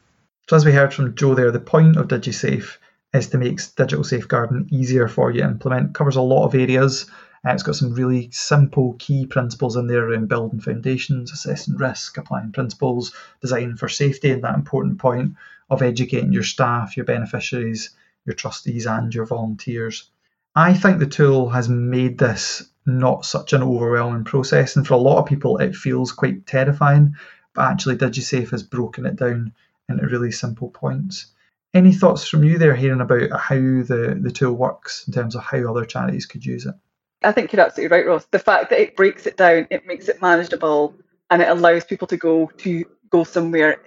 So, 0.47 0.55
as 0.55 0.65
we 0.65 0.71
heard 0.71 0.93
from 0.93 1.15
Joe 1.15 1.33
there, 1.33 1.51
the 1.51 1.59
point 1.59 1.97
of 1.97 2.07
DigiSafe 2.07 2.77
is 3.13 3.29
to 3.29 3.37
make 3.37 3.59
digital 3.75 4.03
safeguarding 4.03 4.67
easier 4.71 5.07
for 5.07 5.31
you 5.31 5.41
to 5.41 5.47
implement. 5.47 5.89
It 5.89 5.93
covers 5.95 6.15
a 6.15 6.21
lot 6.21 6.45
of 6.45 6.53
areas. 6.53 7.09
Uh, 7.45 7.51
it's 7.51 7.63
got 7.63 7.75
some 7.75 7.93
really 7.93 8.29
simple 8.31 8.95
key 8.99 9.25
principles 9.25 9.75
in 9.75 9.87
there 9.87 10.07
around 10.07 10.29
building 10.29 10.59
foundations, 10.59 11.31
assessing 11.31 11.77
risk, 11.77 12.17
applying 12.17 12.51
principles, 12.51 13.13
designing 13.41 13.75
for 13.75 13.89
safety, 13.89 14.31
and 14.31 14.43
that 14.43 14.55
important 14.55 14.99
point 14.99 15.35
of 15.69 15.81
educating 15.81 16.31
your 16.31 16.43
staff, 16.43 16.95
your 16.95 17.05
beneficiaries, 17.05 17.91
your 18.25 18.35
trustees, 18.35 18.85
and 18.85 19.13
your 19.13 19.25
volunteers. 19.25 20.09
I 20.55 20.73
think 20.73 20.99
the 20.99 21.05
tool 21.05 21.49
has 21.49 21.67
made 21.67 22.17
this 22.17 22.63
not 22.85 23.25
such 23.25 23.53
an 23.53 23.63
overwhelming 23.63 24.23
process, 24.23 24.75
and 24.75 24.85
for 24.85 24.93
a 24.93 24.97
lot 24.97 25.17
of 25.17 25.25
people, 25.25 25.57
it 25.57 25.75
feels 25.75 26.11
quite 26.11 26.45
terrifying. 26.45 27.15
But 27.53 27.71
actually, 27.71 27.97
DigiSafe 27.97 28.51
has 28.51 28.63
broken 28.63 29.05
it 29.05 29.15
down 29.15 29.53
into 29.89 30.07
really 30.07 30.31
simple 30.31 30.69
points. 30.69 31.27
Any 31.73 31.93
thoughts 31.93 32.27
from 32.27 32.43
you 32.43 32.57
there, 32.57 32.75
hearing 32.75 33.01
about 33.01 33.37
how 33.39 33.55
the, 33.55 34.17
the 34.19 34.31
tool 34.31 34.53
works 34.53 35.05
in 35.07 35.13
terms 35.13 35.35
of 35.35 35.43
how 35.43 35.69
other 35.69 35.83
charities 35.85 36.25
could 36.25 36.45
use 36.45 36.65
it? 36.65 36.75
I 37.23 37.31
think 37.31 37.51
you're 37.51 37.65
absolutely 37.65 37.95
right, 37.95 38.05
Ross. 38.05 38.25
The 38.25 38.39
fact 38.39 38.69
that 38.69 38.79
it 38.79 38.95
breaks 38.95 39.25
it 39.25 39.35
down, 39.35 39.67
it 39.69 39.85
makes 39.85 40.07
it 40.07 40.21
manageable, 40.21 40.95
and 41.29 41.41
it 41.41 41.49
allows 41.49 41.83
people 41.83 42.07
to 42.07 42.17
go 42.17 42.51
to 42.57 42.85
go 43.09 43.23
somewhere 43.23 43.79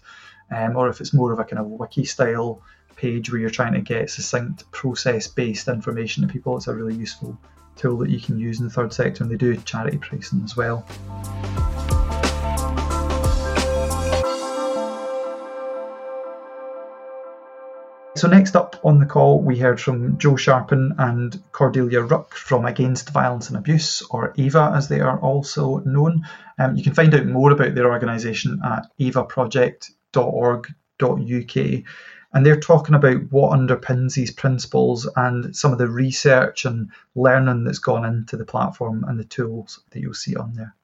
um, 0.50 0.76
or 0.76 0.88
if 0.88 1.00
it's 1.00 1.14
more 1.14 1.32
of 1.32 1.38
a 1.38 1.44
kind 1.44 1.58
of 1.58 1.66
wiki 1.66 2.04
style 2.04 2.62
page 2.96 3.30
where 3.30 3.40
you're 3.40 3.50
trying 3.50 3.74
to 3.74 3.80
get 3.80 4.10
succinct 4.10 4.70
process 4.70 5.26
based 5.26 5.68
information 5.68 6.26
to 6.26 6.32
people, 6.32 6.56
it's 6.56 6.68
a 6.68 6.74
really 6.74 6.94
useful 6.94 7.38
tool 7.76 7.98
that 7.98 8.10
you 8.10 8.20
can 8.20 8.38
use 8.38 8.60
in 8.60 8.66
the 8.66 8.72
third 8.72 8.92
sector 8.92 9.22
and 9.22 9.32
they 9.32 9.36
do 9.36 9.56
charity 9.58 9.98
pricing 9.98 10.42
as 10.44 10.56
well. 10.56 10.86
So 18.16 18.28
next 18.28 18.54
up 18.54 18.76
on 18.84 19.00
the 19.00 19.06
call, 19.06 19.42
we 19.42 19.58
heard 19.58 19.80
from 19.80 20.18
Joe 20.18 20.36
Sharpen 20.36 20.94
and 20.98 21.42
Cordelia 21.50 22.00
Ruck 22.00 22.32
from 22.34 22.64
Against 22.64 23.10
Violence 23.10 23.48
and 23.48 23.56
Abuse, 23.58 24.02
or 24.08 24.32
AVA 24.38 24.72
as 24.74 24.88
they 24.88 25.00
are 25.00 25.18
also 25.18 25.80
known. 25.80 26.24
Um, 26.58 26.76
you 26.76 26.84
can 26.84 26.94
find 26.94 27.12
out 27.12 27.26
more 27.26 27.50
about 27.50 27.74
their 27.74 27.90
organisation 27.90 28.60
at 28.64 28.86
avaproject.org.uk 30.14 31.84
and 32.34 32.44
they're 32.44 32.58
talking 32.58 32.96
about 32.96 33.30
what 33.30 33.56
underpins 33.56 34.14
these 34.14 34.32
principles 34.32 35.08
and 35.16 35.54
some 35.56 35.72
of 35.72 35.78
the 35.78 35.88
research 35.88 36.64
and 36.64 36.90
learning 37.14 37.64
that's 37.64 37.78
gone 37.78 38.04
into 38.04 38.36
the 38.36 38.44
platform 38.44 39.04
and 39.06 39.18
the 39.18 39.24
tools 39.24 39.80
that 39.90 40.00
you'll 40.00 40.14
see 40.14 40.34
on 40.34 40.52
there. 40.54 40.74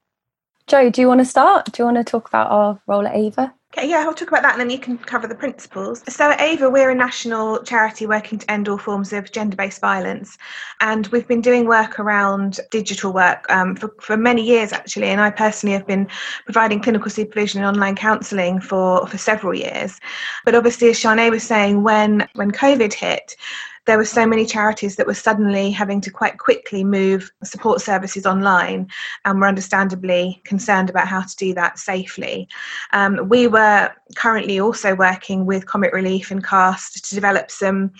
Joe, 0.68 0.90
do 0.90 1.00
you 1.00 1.08
want 1.08 1.18
to 1.20 1.24
start? 1.24 1.66
Do 1.66 1.82
you 1.82 1.84
want 1.84 1.96
to 1.96 2.04
talk 2.04 2.28
about 2.28 2.50
our 2.52 2.80
role 2.86 3.06
at 3.06 3.16
AVA? 3.16 3.52
Okay, 3.72 3.88
yeah, 3.88 3.98
I'll 3.98 4.14
talk 4.14 4.26
about 4.26 4.42
that 4.42 4.54
and 4.54 4.60
then 4.60 4.70
you 4.70 4.80
can 4.80 4.98
cover 4.98 5.28
the 5.28 5.34
principles. 5.34 6.02
So, 6.08 6.32
at 6.32 6.40
AVA, 6.40 6.68
we're 6.68 6.90
a 6.90 6.94
national 6.94 7.62
charity 7.62 8.04
working 8.04 8.36
to 8.40 8.50
end 8.50 8.68
all 8.68 8.78
forms 8.78 9.12
of 9.12 9.30
gender 9.30 9.54
based 9.54 9.80
violence. 9.80 10.36
And 10.80 11.06
we've 11.08 11.28
been 11.28 11.40
doing 11.40 11.66
work 11.66 12.00
around 12.00 12.58
digital 12.72 13.12
work 13.12 13.48
um, 13.48 13.76
for, 13.76 13.94
for 14.00 14.16
many 14.16 14.42
years, 14.42 14.72
actually. 14.72 15.06
And 15.06 15.20
I 15.20 15.30
personally 15.30 15.72
have 15.74 15.86
been 15.86 16.08
providing 16.46 16.82
clinical 16.82 17.12
supervision 17.12 17.62
and 17.62 17.76
online 17.76 17.94
counselling 17.94 18.60
for, 18.60 19.06
for 19.06 19.18
several 19.18 19.54
years. 19.54 20.00
But 20.44 20.56
obviously, 20.56 20.88
as 20.88 20.98
Shanae 20.98 21.30
was 21.30 21.44
saying, 21.44 21.84
when, 21.84 22.28
when 22.34 22.50
COVID 22.50 22.92
hit, 22.92 23.36
there 23.86 23.98
were 23.98 24.04
so 24.04 24.26
many 24.26 24.44
charities 24.44 24.96
that 24.96 25.06
were 25.06 25.14
suddenly 25.14 25.70
having 25.70 26.00
to 26.02 26.10
quite 26.10 26.38
quickly 26.38 26.84
move 26.84 27.30
support 27.42 27.80
services 27.80 28.26
online 28.26 28.88
and 29.24 29.40
were 29.40 29.48
understandably 29.48 30.40
concerned 30.44 30.90
about 30.90 31.08
how 31.08 31.22
to 31.22 31.36
do 31.36 31.54
that 31.54 31.78
safely. 31.78 32.48
Um, 32.92 33.28
we 33.28 33.46
were 33.46 33.90
currently 34.16 34.60
also 34.60 34.94
working 34.94 35.46
with 35.46 35.66
Comic 35.66 35.92
Relief 35.92 36.30
and 36.30 36.44
CAST 36.44 37.08
to 37.08 37.14
develop 37.14 37.50
some 37.50 37.92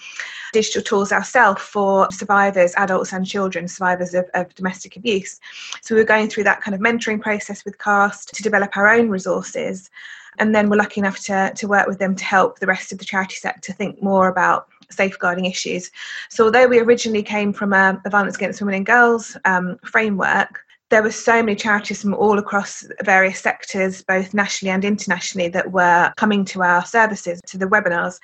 digital 0.52 0.82
tools 0.82 1.12
ourselves 1.12 1.62
for 1.62 2.08
survivors, 2.10 2.74
adults 2.76 3.12
and 3.12 3.26
children, 3.26 3.66
survivors 3.66 4.14
of, 4.14 4.26
of 4.34 4.54
domestic 4.54 4.96
abuse. 4.96 5.40
So 5.82 5.94
we 5.94 6.00
were 6.00 6.06
going 6.06 6.28
through 6.28 6.44
that 6.44 6.60
kind 6.60 6.74
of 6.74 6.80
mentoring 6.80 7.20
process 7.20 7.64
with 7.64 7.78
CAST 7.78 8.34
to 8.34 8.42
develop 8.42 8.76
our 8.76 8.88
own 8.88 9.08
resources 9.08 9.90
and 10.38 10.54
then 10.54 10.70
we're 10.70 10.76
lucky 10.76 11.00
enough 11.00 11.18
to, 11.24 11.52
to 11.54 11.68
work 11.68 11.86
with 11.86 11.98
them 11.98 12.14
to 12.14 12.24
help 12.24 12.58
the 12.58 12.66
rest 12.66 12.92
of 12.92 12.98
the 12.98 13.04
charity 13.04 13.34
sector 13.34 13.72
think 13.72 14.02
more 14.02 14.28
about 14.28 14.68
safeguarding 14.90 15.44
issues. 15.44 15.90
So, 16.28 16.44
although 16.44 16.66
we 16.66 16.80
originally 16.80 17.22
came 17.22 17.52
from 17.52 17.72
a, 17.72 18.00
a 18.04 18.10
violence 18.10 18.36
against 18.36 18.60
women 18.60 18.74
and 18.74 18.86
girls 18.86 19.36
um, 19.44 19.78
framework, 19.84 20.60
there 20.90 21.02
were 21.04 21.12
so 21.12 21.40
many 21.40 21.54
charities 21.54 22.02
from 22.02 22.14
all 22.14 22.38
across 22.38 22.84
various 23.04 23.38
sectors, 23.38 24.02
both 24.02 24.34
nationally 24.34 24.72
and 24.72 24.84
internationally, 24.84 25.48
that 25.48 25.70
were 25.70 26.12
coming 26.16 26.44
to 26.46 26.62
our 26.62 26.84
services, 26.84 27.40
to 27.46 27.56
the 27.56 27.66
webinars. 27.66 28.18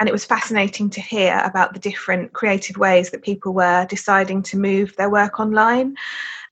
And 0.00 0.08
it 0.08 0.12
was 0.12 0.24
fascinating 0.24 0.88
to 0.90 1.00
hear 1.00 1.40
about 1.44 1.74
the 1.74 1.80
different 1.80 2.32
creative 2.32 2.78
ways 2.78 3.10
that 3.10 3.22
people 3.22 3.52
were 3.52 3.86
deciding 3.88 4.42
to 4.44 4.58
move 4.58 4.96
their 4.96 5.10
work 5.10 5.38
online. 5.38 5.94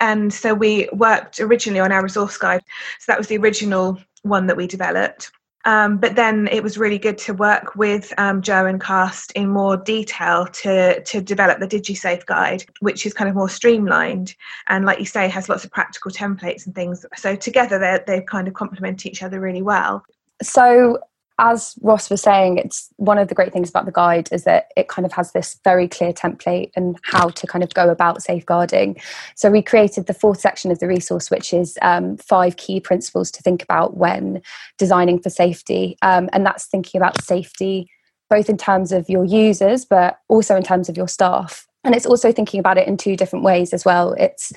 And 0.00 0.32
so 0.32 0.52
we 0.52 0.88
worked 0.92 1.40
originally 1.40 1.80
on 1.80 1.92
our 1.92 2.02
resource 2.02 2.36
guide. 2.36 2.62
So 2.98 3.10
that 3.10 3.18
was 3.18 3.28
the 3.28 3.38
original 3.38 3.98
one 4.22 4.46
that 4.48 4.58
we 4.58 4.66
developed. 4.66 5.32
Um, 5.66 5.96
but 5.96 6.14
then 6.14 6.48
it 6.52 6.62
was 6.62 6.76
really 6.76 6.98
good 6.98 7.16
to 7.18 7.32
work 7.32 7.74
with 7.74 8.12
um, 8.18 8.42
Joe 8.42 8.66
and 8.66 8.80
Cast 8.80 9.32
in 9.32 9.48
more 9.48 9.76
detail 9.76 10.46
to 10.46 11.02
to 11.02 11.20
develop 11.20 11.58
the 11.58 11.66
DigiSafe 11.66 12.26
guide, 12.26 12.64
which 12.80 13.06
is 13.06 13.14
kind 13.14 13.30
of 13.30 13.34
more 13.34 13.48
streamlined 13.48 14.34
and, 14.68 14.84
like 14.84 14.98
you 14.98 15.06
say, 15.06 15.28
has 15.28 15.48
lots 15.48 15.64
of 15.64 15.70
practical 15.70 16.10
templates 16.10 16.66
and 16.66 16.74
things. 16.74 17.06
So 17.16 17.34
together 17.34 17.78
they 17.78 18.00
they 18.06 18.20
kind 18.22 18.46
of 18.46 18.54
complement 18.54 19.06
each 19.06 19.22
other 19.22 19.40
really 19.40 19.62
well. 19.62 20.04
So 20.42 20.98
as 21.38 21.74
Ross 21.82 22.10
was 22.10 22.22
saying, 22.22 22.58
it's 22.58 22.90
one 22.96 23.18
of 23.18 23.28
the 23.28 23.34
great 23.34 23.52
things 23.52 23.68
about 23.68 23.86
the 23.86 23.92
guide 23.92 24.28
is 24.30 24.44
that 24.44 24.70
it 24.76 24.88
kind 24.88 25.04
of 25.04 25.12
has 25.12 25.32
this 25.32 25.58
very 25.64 25.88
clear 25.88 26.12
template 26.12 26.70
and 26.76 26.96
how 27.02 27.28
to 27.28 27.46
kind 27.46 27.64
of 27.64 27.74
go 27.74 27.88
about 27.90 28.22
safeguarding. 28.22 28.96
So 29.34 29.50
we 29.50 29.62
created 29.62 30.06
the 30.06 30.14
fourth 30.14 30.40
section 30.40 30.70
of 30.70 30.78
the 30.78 30.86
resource, 30.86 31.30
which 31.30 31.52
is 31.52 31.76
um, 31.82 32.16
five 32.18 32.56
key 32.56 32.78
principles 32.78 33.30
to 33.32 33.42
think 33.42 33.62
about 33.62 33.96
when 33.96 34.42
designing 34.78 35.18
for 35.18 35.30
safety, 35.30 35.96
um, 36.02 36.28
and 36.32 36.46
that's 36.46 36.66
thinking 36.66 37.00
about 37.00 37.22
safety 37.22 37.90
both 38.30 38.48
in 38.48 38.56
terms 38.56 38.90
of 38.90 39.08
your 39.08 39.24
users, 39.24 39.84
but 39.84 40.18
also 40.28 40.56
in 40.56 40.62
terms 40.62 40.88
of 40.88 40.96
your 40.96 41.08
staff. 41.08 41.66
And 41.84 41.94
it's 41.94 42.06
also 42.06 42.32
thinking 42.32 42.58
about 42.58 42.78
it 42.78 42.88
in 42.88 42.96
two 42.96 43.16
different 43.16 43.44
ways 43.44 43.74
as 43.74 43.84
well. 43.84 44.14
It's 44.14 44.52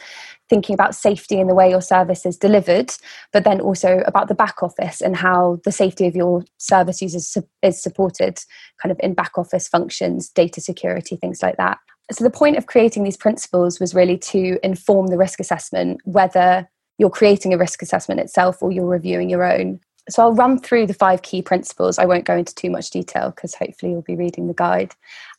thinking 0.50 0.74
about 0.74 0.96
safety 0.96 1.40
in 1.40 1.48
the 1.48 1.56
way 1.56 1.70
your 1.70 1.82
service 1.82 2.26
is 2.26 2.38
delivered, 2.38 2.92
but 3.34 3.44
then 3.44 3.60
also 3.60 4.02
about 4.06 4.28
the 4.28 4.36
back 4.36 4.64
office 4.64 5.02
and 5.02 5.16
how 5.16 5.60
the 5.66 5.72
safety 5.72 6.08
of 6.08 6.16
your 6.16 6.44
service 6.58 7.02
users 7.02 7.38
is 7.62 7.82
supported 7.82 8.40
kind 8.82 8.92
of 8.92 9.00
in 9.02 9.14
back 9.14 9.38
office 9.38 9.68
functions, 9.68 10.30
data 10.30 10.62
security, 10.62 11.16
things 11.16 11.42
like 11.42 11.58
that. 11.58 11.78
So, 12.12 12.24
the 12.24 12.30
point 12.30 12.58
of 12.58 12.68
creating 12.68 13.04
these 13.04 13.18
principles 13.18 13.80
was 13.80 13.94
really 13.94 14.18
to 14.20 14.58
inform 14.64 15.08
the 15.08 15.18
risk 15.18 15.40
assessment, 15.40 16.00
whether 16.06 16.70
you're 16.98 17.10
creating 17.10 17.54
a 17.54 17.58
risk 17.58 17.82
assessment 17.82 18.22
itself 18.22 18.64
or 18.64 18.72
you're 18.72 18.86
reviewing 18.86 19.30
your 19.30 19.44
own. 19.44 19.82
So, 20.10 20.24
I'll 20.24 20.34
run 20.34 20.58
through 20.58 20.88
the 20.88 20.94
five 20.94 21.22
key 21.22 21.42
principles. 21.42 22.00
I 22.00 22.06
won't 22.06 22.24
go 22.24 22.38
into 22.38 22.56
too 22.56 22.70
much 22.70 22.92
detail 22.92 23.32
because 23.32 23.56
hopefully 23.56 23.92
you'll 23.92 24.04
be 24.04 24.16
reading 24.16 24.48
the 24.48 24.54
guide. 24.54 24.94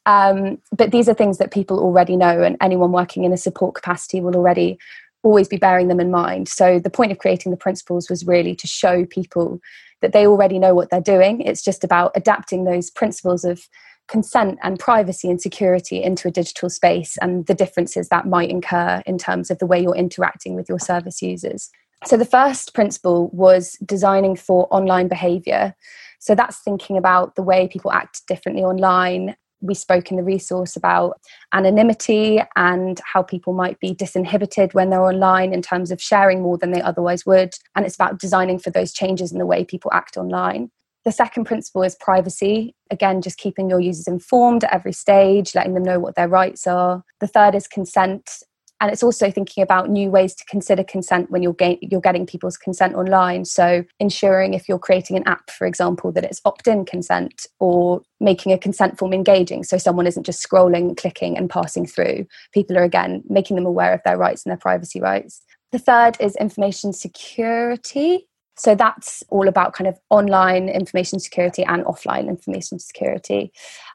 Um, 0.09 0.57
but 0.75 0.91
these 0.91 1.07
are 1.07 1.15
things 1.15 1.37
that 1.37 1.53
people 1.53 1.79
already 1.79 2.17
know, 2.17 2.43
and 2.43 2.57
anyone 2.63 2.93
working 2.93 3.25
in 3.25 3.33
a 3.33 3.37
support 3.37 3.75
capacity 3.75 4.23
will 4.23 4.35
already 4.35 4.79
always 5.23 5.49
be 5.49 5.59
bearing 5.59 5.89
them 5.89 6.01
in 6.01 6.11
mind. 6.11 6.49
So, 6.49 6.79
the 6.79 6.91
point 6.91 7.13
of 7.13 7.19
creating 7.19 7.51
the 7.51 7.59
principles 7.59 8.09
was 8.09 8.27
really 8.27 8.57
to 8.57 8.67
show 8.67 9.05
people 9.05 9.61
that 10.01 10.13
they 10.13 10.27
already 10.27 10.59
know 10.59 10.75
what 10.75 10.89
they're 10.89 11.01
doing. 11.01 11.43
It's 11.43 11.63
just 11.63 11.85
about 11.85 12.13
adapting 12.15 12.65
those 12.65 12.91
principles 12.91 13.45
of 13.45 13.69
consent 14.09 14.59
and 14.63 14.79
privacy 14.79 15.29
and 15.29 15.43
security 15.43 16.03
into 16.03 16.29
a 16.29 16.31
digital 16.31 16.71
space 16.71 17.19
and 17.21 17.45
the 17.47 17.55
differences 17.55 18.09
that 18.09 18.27
might 18.27 18.49
incur 18.49 19.03
in 19.05 19.19
terms 19.19 19.51
of 19.51 19.59
the 19.59 19.67
way 19.67 19.79
you're 19.79 19.95
interacting 19.95 20.55
with 20.55 20.71
your 20.71 20.79
service 20.79 21.21
users. 21.21 21.69
So, 22.07 22.17
the 22.17 22.25
first 22.25 22.73
principle 22.73 23.29
was 23.35 23.73
designing 23.85 24.37
for 24.37 24.73
online 24.73 25.09
behavior. 25.09 25.75
So, 26.19 26.35
that's 26.35 26.61
thinking 26.61 26.97
about 26.97 27.35
the 27.35 27.43
way 27.43 27.69
people 27.69 27.93
act 27.93 28.27
differently 28.27 28.65
online. 28.65 29.37
We 29.61 29.75
spoke 29.75 30.11
in 30.11 30.17
the 30.17 30.23
resource 30.23 30.77
about 30.77 31.21
anonymity 31.53 32.41
and 32.57 33.01
how 33.05 33.23
people 33.23 33.53
might 33.53 33.81
be 33.81 33.95
disinhibited 33.95 34.75
when 34.75 34.91
they're 34.91 35.01
online 35.05 35.53
in 35.53 35.63
terms 35.63 35.91
of 35.91 36.01
sharing 36.01 36.43
more 36.43 36.59
than 36.59 36.73
they 36.73 36.83
otherwise 36.83 37.27
would. 37.27 37.55
And 37.75 37.85
it's 37.85 37.97
about 37.97 38.21
designing 38.21 38.59
for 38.59 38.71
those 38.71 38.93
changes 38.93 39.33
in 39.33 39.39
the 39.39 39.47
way 39.47 39.65
people 39.65 39.91
act 39.93 40.17
online. 40.17 40.71
The 41.05 41.13
second 41.13 41.45
principle 41.45 41.83
is 41.83 41.97
privacy. 41.99 42.75
Again, 42.91 43.23
just 43.23 43.39
keeping 43.39 43.71
your 43.71 43.81
users 43.81 44.07
informed 44.07 44.65
at 44.65 44.73
every 44.73 44.93
stage, 44.93 45.55
letting 45.55 45.75
them 45.75 45.85
know 45.85 45.99
what 45.99 46.17
their 46.17 46.29
rights 46.29 46.67
are. 46.67 47.03
The 47.21 47.27
third 47.27 47.55
is 47.55 47.67
consent. 47.67 48.31
And 48.81 48.93
it's 48.93 49.03
also 49.03 49.31
thinking 49.31 49.63
about 49.63 49.91
new 49.91 50.09
ways 50.09 50.35
to 50.37 50.45
consider 50.45 50.85
consent 50.85 51.31
when 51.31 51.43
you're, 51.43 51.55
ga- 51.55 51.81
you're 51.83 52.01
getting 52.01 52.27
people's 52.27 52.57
consent 52.57 52.95
online. 52.95 53.45
So, 53.45 53.85
ensuring 53.99 54.55
if 54.55 54.69
you're 54.69 54.79
creating 54.79 55.17
an 55.17 55.27
app, 55.27 55.51
for 55.51 55.67
example, 55.67 56.13
that 56.13 56.25
it's 56.25 56.41
opt 56.45 56.69
in 56.69 56.85
consent 56.85 57.47
or 57.59 58.03
making 58.21 58.53
a 58.53 58.59
consent 58.59 58.97
form 58.99 59.13
engaging. 59.13 59.65
So, 59.65 59.79
someone 59.79 60.07
isn't 60.07 60.25
just 60.25 60.47
scrolling, 60.47 60.97
clicking, 60.97 61.37
and 61.37 61.51
passing 61.51 61.87
through. 61.87 62.27
People 62.53 62.79
are, 62.79 62.85
again, 62.85 63.25
making 63.29 63.57
them 63.57 63.67
aware 63.67 63.93
of 63.93 64.03
their 64.05 64.17
rights 64.17 64.45
and 64.45 64.53
their 64.53 64.59
privacy 64.59 65.01
rights. 65.01 65.43
The 65.73 65.79
third 65.79 66.17
is 66.21 66.37
information 66.37 66.93
security. 66.93 68.29
So 68.57 68.75
that's 68.75 69.23
all 69.29 69.47
about 69.47 69.73
kind 69.73 69.87
of 69.87 69.99
online 70.11 70.69
information 70.69 71.21
security 71.21 71.63
and 71.63 71.85
offline 71.85 72.29
information 72.29 72.81
security. 72.81 73.53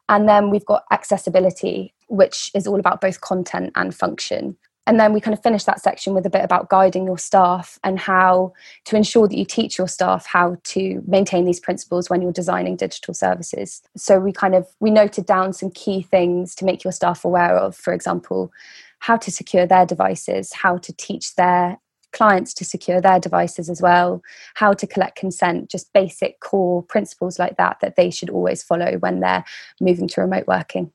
And 0.08 0.28
then 0.28 0.50
we've 0.50 0.66
got 0.66 0.86
accessibility, 0.92 1.94
which 2.08 2.50
is 2.56 2.66
all 2.66 2.80
about 2.80 3.02
both 3.02 3.20
content 3.20 3.72
and 3.76 3.94
function. 3.94 4.56
And 4.86 5.00
then 5.00 5.14
we 5.14 5.22
kind 5.22 5.34
of 5.34 5.42
finish 5.42 5.64
that 5.64 5.82
section 5.82 6.14
with 6.14 6.26
a 6.26 6.30
bit 6.30 6.44
about 6.44 6.70
guiding 6.70 7.06
your 7.06 7.18
staff 7.18 7.80
and 7.84 7.98
how 7.98 8.54
to 8.86 8.98
ensure 8.98 9.28
that 9.28 9.38
you 9.38 9.46
teach 9.46 9.78
your 9.78 9.88
staff 9.88 10.26
how 10.26 10.58
to 10.64 11.02
maintain 11.08 11.46
these 11.46 11.60
principles 11.60 12.10
when 12.10 12.22
you're 12.22 12.34
designing 12.34 12.76
digital 12.76 13.14
services. 13.14 13.82
So 13.96 14.20
we 14.20 14.34
kind 14.34 14.56
of 14.56 14.68
we 14.82 14.92
noted 14.92 15.26
down 15.26 15.54
some 15.54 15.72
key 15.72 16.02
things 16.02 16.54
to 16.56 16.66
make 16.66 16.84
your 16.84 16.92
staff 16.92 17.24
aware 17.24 17.58
of, 17.58 17.76
for 17.76 17.94
example, 17.94 18.52
how 19.00 19.16
to 19.18 19.32
secure 19.32 19.66
their 19.66 19.86
devices, 19.86 20.54
how 20.54 20.78
to 20.78 20.94
teach 20.94 21.36
their 21.36 21.80
clients 22.12 22.54
to 22.54 22.66
secure 22.66 23.02
their 23.02 23.20
devices 23.20 23.70
as 23.70 23.82
well, 23.82 24.22
how 24.54 24.72
to 24.74 24.88
collect 24.88 25.18
consent, 25.18 25.70
just 25.70 25.92
basic 25.94 26.40
core 26.40 26.84
principles 26.84 27.40
like 27.40 27.58
that 27.58 27.78
that 27.82 27.96
they 27.96 28.10
should 28.10 28.30
always 28.30 28.64
follow 28.64 28.98
when 29.00 29.20
they're 29.20 29.44
moving 29.82 30.08
to 30.08 30.22
remote 30.22 30.48
working. 30.48 30.92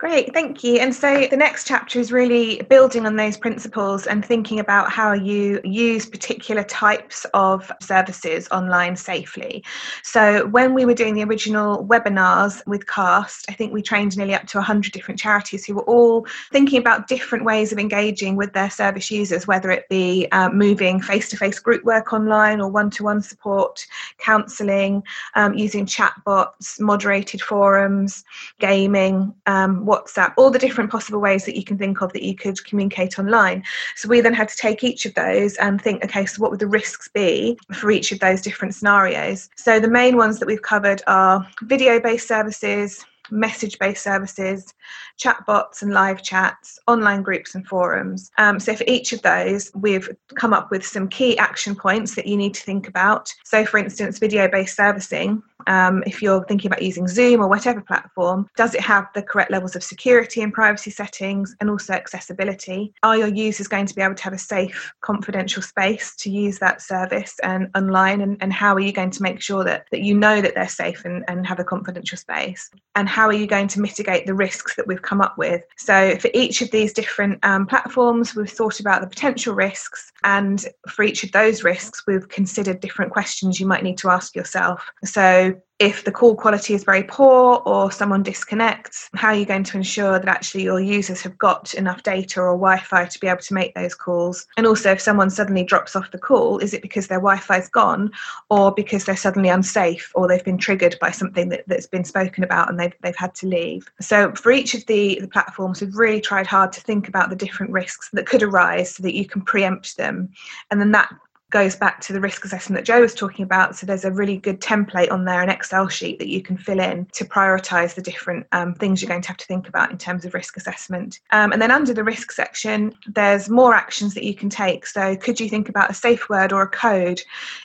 Great, 0.00 0.32
thank 0.32 0.64
you. 0.64 0.76
And 0.76 0.94
so 0.94 1.26
the 1.26 1.36
next 1.36 1.66
chapter 1.66 2.00
is 2.00 2.10
really 2.10 2.62
building 2.70 3.04
on 3.04 3.16
those 3.16 3.36
principles 3.36 4.06
and 4.06 4.24
thinking 4.24 4.58
about 4.58 4.90
how 4.90 5.12
you 5.12 5.60
use 5.62 6.06
particular 6.06 6.64
types 6.64 7.26
of 7.34 7.70
services 7.82 8.48
online 8.50 8.96
safely. 8.96 9.62
So 10.02 10.46
when 10.46 10.72
we 10.72 10.86
were 10.86 10.94
doing 10.94 11.12
the 11.12 11.24
original 11.24 11.86
webinars 11.86 12.66
with 12.66 12.86
CAST, 12.86 13.44
I 13.50 13.52
think 13.52 13.74
we 13.74 13.82
trained 13.82 14.16
nearly 14.16 14.32
up 14.32 14.46
to 14.46 14.56
100 14.56 14.90
different 14.90 15.20
charities 15.20 15.66
who 15.66 15.74
were 15.74 15.82
all 15.82 16.26
thinking 16.50 16.78
about 16.78 17.06
different 17.06 17.44
ways 17.44 17.70
of 17.70 17.78
engaging 17.78 18.36
with 18.36 18.54
their 18.54 18.70
service 18.70 19.10
users, 19.10 19.46
whether 19.46 19.70
it 19.70 19.86
be 19.90 20.26
uh, 20.32 20.48
moving 20.48 21.02
face 21.02 21.28
to 21.28 21.36
face 21.36 21.58
group 21.58 21.84
work 21.84 22.14
online 22.14 22.58
or 22.58 22.70
one 22.70 22.88
to 22.88 23.04
one 23.04 23.20
support, 23.20 23.86
counselling, 24.16 25.02
um, 25.34 25.52
using 25.52 25.84
chatbots, 25.84 26.80
moderated 26.80 27.42
forums, 27.42 28.24
gaming. 28.60 29.34
Um, 29.44 29.88
WhatsApp, 29.90 30.32
all 30.36 30.50
the 30.50 30.58
different 30.58 30.90
possible 30.90 31.20
ways 31.20 31.44
that 31.44 31.56
you 31.56 31.64
can 31.64 31.76
think 31.76 32.00
of 32.00 32.12
that 32.12 32.22
you 32.22 32.34
could 32.34 32.64
communicate 32.64 33.18
online. 33.18 33.64
So 33.96 34.08
we 34.08 34.20
then 34.20 34.34
had 34.34 34.48
to 34.48 34.56
take 34.56 34.84
each 34.84 35.04
of 35.06 35.14
those 35.14 35.56
and 35.56 35.80
think, 35.80 36.04
okay, 36.04 36.26
so 36.26 36.40
what 36.40 36.50
would 36.50 36.60
the 36.60 36.68
risks 36.68 37.08
be 37.08 37.58
for 37.72 37.90
each 37.90 38.12
of 38.12 38.20
those 38.20 38.40
different 38.40 38.74
scenarios? 38.74 39.50
So 39.56 39.80
the 39.80 39.90
main 39.90 40.16
ones 40.16 40.38
that 40.38 40.46
we've 40.46 40.62
covered 40.62 41.02
are 41.06 41.46
video 41.62 42.00
based 42.00 42.28
services, 42.28 43.04
message 43.30 43.78
based 43.78 44.02
services, 44.02 44.74
chatbots 45.18 45.82
and 45.82 45.92
live 45.92 46.22
chats, 46.22 46.78
online 46.86 47.22
groups 47.22 47.54
and 47.54 47.66
forums. 47.66 48.30
Um, 48.38 48.58
so, 48.60 48.74
for 48.74 48.84
each 48.86 49.12
of 49.12 49.22
those, 49.22 49.70
we've 49.74 50.08
come 50.34 50.52
up 50.52 50.70
with 50.70 50.84
some 50.84 51.08
key 51.08 51.38
action 51.38 51.74
points 51.74 52.14
that 52.14 52.26
you 52.26 52.36
need 52.36 52.54
to 52.54 52.62
think 52.62 52.88
about. 52.88 53.32
So, 53.44 53.64
for 53.64 53.78
instance, 53.78 54.18
video 54.18 54.48
based 54.48 54.76
servicing 54.76 55.42
um, 55.66 56.02
if 56.06 56.22
you're 56.22 56.44
thinking 56.44 56.70
about 56.70 56.82
using 56.82 57.08
Zoom 57.08 57.40
or 57.40 57.48
whatever 57.48 57.80
platform, 57.80 58.48
does 58.56 58.74
it 58.74 58.80
have 58.80 59.06
the 59.14 59.22
correct 59.22 59.50
levels 59.50 59.76
of 59.76 59.82
security 59.82 60.42
and 60.42 60.52
privacy 60.52 60.90
settings 60.90 61.54
and 61.60 61.70
also 61.70 61.92
accessibility? 61.92 62.92
Are 63.02 63.16
your 63.16 63.28
users 63.28 63.68
going 63.68 63.86
to 63.86 63.94
be 63.94 64.02
able 64.02 64.14
to 64.14 64.24
have 64.24 64.32
a 64.32 64.38
safe, 64.38 64.92
confidential 65.00 65.62
space 65.62 66.14
to 66.16 66.30
use 66.30 66.58
that 66.58 66.82
service 66.82 67.36
and 67.42 67.68
online? 67.74 68.20
And, 68.20 68.36
and 68.40 68.52
how 68.52 68.74
are 68.74 68.80
you 68.80 68.92
going 68.92 69.10
to 69.10 69.22
make 69.22 69.40
sure 69.40 69.64
that, 69.64 69.86
that 69.90 70.02
you 70.02 70.16
know 70.16 70.40
that 70.40 70.54
they're 70.54 70.68
safe 70.68 71.04
and, 71.04 71.24
and 71.28 71.46
have 71.46 71.58
a 71.58 71.64
confidential 71.64 72.18
space? 72.18 72.70
And 72.96 73.08
how 73.08 73.26
are 73.26 73.32
you 73.32 73.46
going 73.46 73.68
to 73.68 73.80
mitigate 73.80 74.26
the 74.26 74.34
risks 74.34 74.76
that 74.76 74.86
we've 74.86 75.02
come 75.02 75.20
up 75.20 75.38
with? 75.38 75.62
So, 75.76 76.16
for 76.18 76.30
each 76.34 76.60
of 76.62 76.70
these 76.70 76.92
different 76.92 77.38
um, 77.44 77.66
platforms, 77.66 78.34
we've 78.34 78.50
thought 78.50 78.80
about 78.80 79.00
the 79.00 79.06
potential 79.06 79.54
risks. 79.54 80.12
And 80.24 80.64
for 80.88 81.02
each 81.02 81.24
of 81.24 81.32
those 81.32 81.62
risks, 81.62 82.06
we've 82.06 82.28
considered 82.28 82.80
different 82.80 83.12
questions 83.12 83.60
you 83.60 83.66
might 83.66 83.82
need 83.82 83.98
to 83.98 84.10
ask 84.10 84.34
yourself. 84.34 84.90
So, 85.04 85.49
if 85.80 86.04
the 86.04 86.12
call 86.12 86.36
quality 86.36 86.74
is 86.74 86.84
very 86.84 87.02
poor 87.02 87.62
or 87.64 87.90
someone 87.90 88.22
disconnects, 88.22 89.08
how 89.14 89.28
are 89.28 89.34
you 89.34 89.46
going 89.46 89.64
to 89.64 89.78
ensure 89.78 90.18
that 90.18 90.28
actually 90.28 90.62
your 90.62 90.78
users 90.78 91.22
have 91.22 91.38
got 91.38 91.72
enough 91.72 92.02
data 92.02 92.38
or 92.38 92.52
Wi 92.52 92.78
Fi 92.78 93.06
to 93.06 93.18
be 93.18 93.26
able 93.26 93.40
to 93.40 93.54
make 93.54 93.74
those 93.74 93.94
calls? 93.94 94.46
And 94.58 94.66
also, 94.66 94.92
if 94.92 95.00
someone 95.00 95.30
suddenly 95.30 95.64
drops 95.64 95.96
off 95.96 96.10
the 96.10 96.18
call, 96.18 96.58
is 96.58 96.74
it 96.74 96.82
because 96.82 97.06
their 97.06 97.18
Wi 97.18 97.38
Fi's 97.38 97.70
gone 97.70 98.10
or 98.50 98.72
because 98.72 99.06
they're 99.06 99.16
suddenly 99.16 99.48
unsafe 99.48 100.12
or 100.14 100.28
they've 100.28 100.44
been 100.44 100.58
triggered 100.58 100.96
by 101.00 101.10
something 101.10 101.48
that, 101.48 101.64
that's 101.66 101.86
been 101.86 102.04
spoken 102.04 102.44
about 102.44 102.68
and 102.68 102.78
they've, 102.78 102.94
they've 103.00 103.16
had 103.16 103.34
to 103.36 103.46
leave? 103.46 103.90
So, 104.02 104.32
for 104.34 104.52
each 104.52 104.74
of 104.74 104.84
the, 104.84 105.18
the 105.22 105.28
platforms, 105.28 105.80
we've 105.80 105.96
really 105.96 106.20
tried 106.20 106.46
hard 106.46 106.72
to 106.74 106.82
think 106.82 107.08
about 107.08 107.30
the 107.30 107.36
different 107.36 107.72
risks 107.72 108.10
that 108.12 108.26
could 108.26 108.42
arise 108.42 108.96
so 108.96 109.02
that 109.02 109.14
you 109.14 109.24
can 109.24 109.40
preempt 109.40 109.96
them. 109.96 110.28
And 110.70 110.78
then 110.78 110.92
that 110.92 111.10
goes 111.50 111.76
back 111.76 112.00
to 112.02 112.12
the 112.12 112.20
risk 112.20 112.44
assessment 112.44 112.78
that 112.78 112.86
Joe 112.86 113.00
was 113.00 113.14
talking 113.14 113.42
about. 113.42 113.76
So 113.76 113.84
there's 113.84 114.04
a 114.04 114.12
really 114.12 114.36
good 114.36 114.60
template 114.60 115.10
on 115.10 115.24
there, 115.24 115.42
an 115.42 115.50
Excel 115.50 115.88
sheet 115.88 116.18
that 116.18 116.28
you 116.28 116.42
can 116.42 116.56
fill 116.56 116.80
in 116.80 117.06
to 117.12 117.24
prioritize 117.24 117.94
the 117.94 118.02
different 118.02 118.46
um, 118.52 118.74
things 118.74 119.02
you're 119.02 119.08
going 119.08 119.22
to 119.22 119.28
have 119.28 119.36
to 119.36 119.46
think 119.46 119.68
about 119.68 119.90
in 119.90 119.98
terms 119.98 120.24
of 120.24 120.34
risk 120.34 120.56
assessment. 120.56 121.20
Um, 121.30 121.52
and 121.52 121.60
then 121.60 121.70
under 121.70 121.92
the 121.92 122.04
risk 122.04 122.32
section, 122.32 122.94
there's 123.06 123.50
more 123.50 123.74
actions 123.74 124.14
that 124.14 124.24
you 124.24 124.34
can 124.34 124.48
take. 124.48 124.86
So 124.86 125.16
could 125.16 125.40
you 125.40 125.48
think 125.48 125.68
about 125.68 125.90
a 125.90 125.94
safe 125.94 126.28
word 126.28 126.52
or 126.52 126.62
a 126.62 126.68
code 126.68 127.20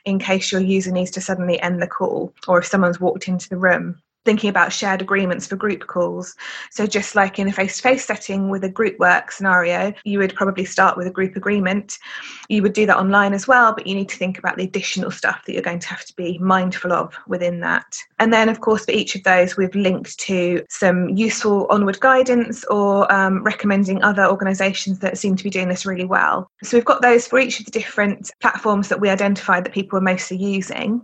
in 0.06 0.20
case 0.20 0.52
your 0.52 0.62
user 0.62 0.92
needs 0.92 1.12
to 1.12 1.22
suddenly 1.22 1.62
end 1.62 1.82
the 1.82 1.88
call 1.88 2.34
or 2.48 2.60
if 2.60 2.66
someone's 2.66 3.00
walked 3.00 3.28
into 3.28 3.50
the 3.50 3.58
room? 3.58 4.02
Thinking 4.26 4.50
about 4.50 4.74
shared 4.74 5.02
agreements 5.02 5.48
for 5.48 5.56
group 5.56 5.88
calls. 5.88 6.36
So, 6.72 6.86
just 6.86 7.16
like 7.16 7.40
in 7.40 7.48
a 7.48 7.52
face 7.52 7.78
to 7.78 7.84
face 7.84 8.06
setting 8.06 8.50
with 8.50 8.64
a 8.64 8.70
group 8.70 9.00
work 9.00 9.32
scenario, 9.32 9.94
you 10.04 10.20
would 10.20 10.36
probably 10.36 10.66
start 10.66 10.98
with 10.98 11.08
a 11.08 11.12
group 11.12 11.36
agreement. 11.36 11.98
You 12.50 12.62
would 12.64 12.74
do 12.74 12.86
that 12.88 12.98
online 12.98 13.34
as 13.34 13.48
well, 13.48 13.74
but 13.74 13.88
you 13.88 13.96
need 13.96 14.10
to 14.10 14.18
think 14.18 14.38
about 14.38 14.58
the 14.58 14.64
additional 14.64 15.12
stuff 15.12 15.46
that 15.46 15.54
you're 15.54 15.62
going 15.62 15.80
to 15.80 15.88
have 15.88 16.06
to 16.06 16.16
be 16.16 16.38
mindful 16.40 16.92
of 16.92 17.16
within 17.28 17.60
that. 17.62 17.98
And 18.20 18.34
then, 18.34 18.50
of 18.50 18.62
course, 18.62 18.86
for 18.86 18.92
each 18.92 19.16
of 19.16 19.24
those, 19.24 19.56
we've 19.56 19.76
linked 19.76 20.18
to 20.20 20.66
some 20.70 21.10
useful 21.10 21.68
onward 21.70 22.00
guidance 22.00 22.66
or 22.66 23.12
um, 23.14 23.44
recommending 23.44 24.04
other 24.04 24.26
organisations 24.26 25.00
that 25.00 25.18
seem 25.18 25.36
to 25.36 25.44
be 25.44 25.50
doing 25.50 25.70
this 25.70 25.86
really 25.86 26.06
well. 26.06 26.50
So, 26.64 26.76
we've 26.76 26.86
got 26.86 27.02
those 27.02 27.28
for 27.28 27.40
each 27.40 27.60
of 27.60 27.66
the 27.66 27.72
different 27.72 28.32
platforms 28.42 28.90
that 28.90 29.00
we 29.00 29.10
identified 29.10 29.64
that 29.66 29.74
people 29.74 29.98
are 30.00 30.02
mostly 30.02 30.38
using. 30.38 31.04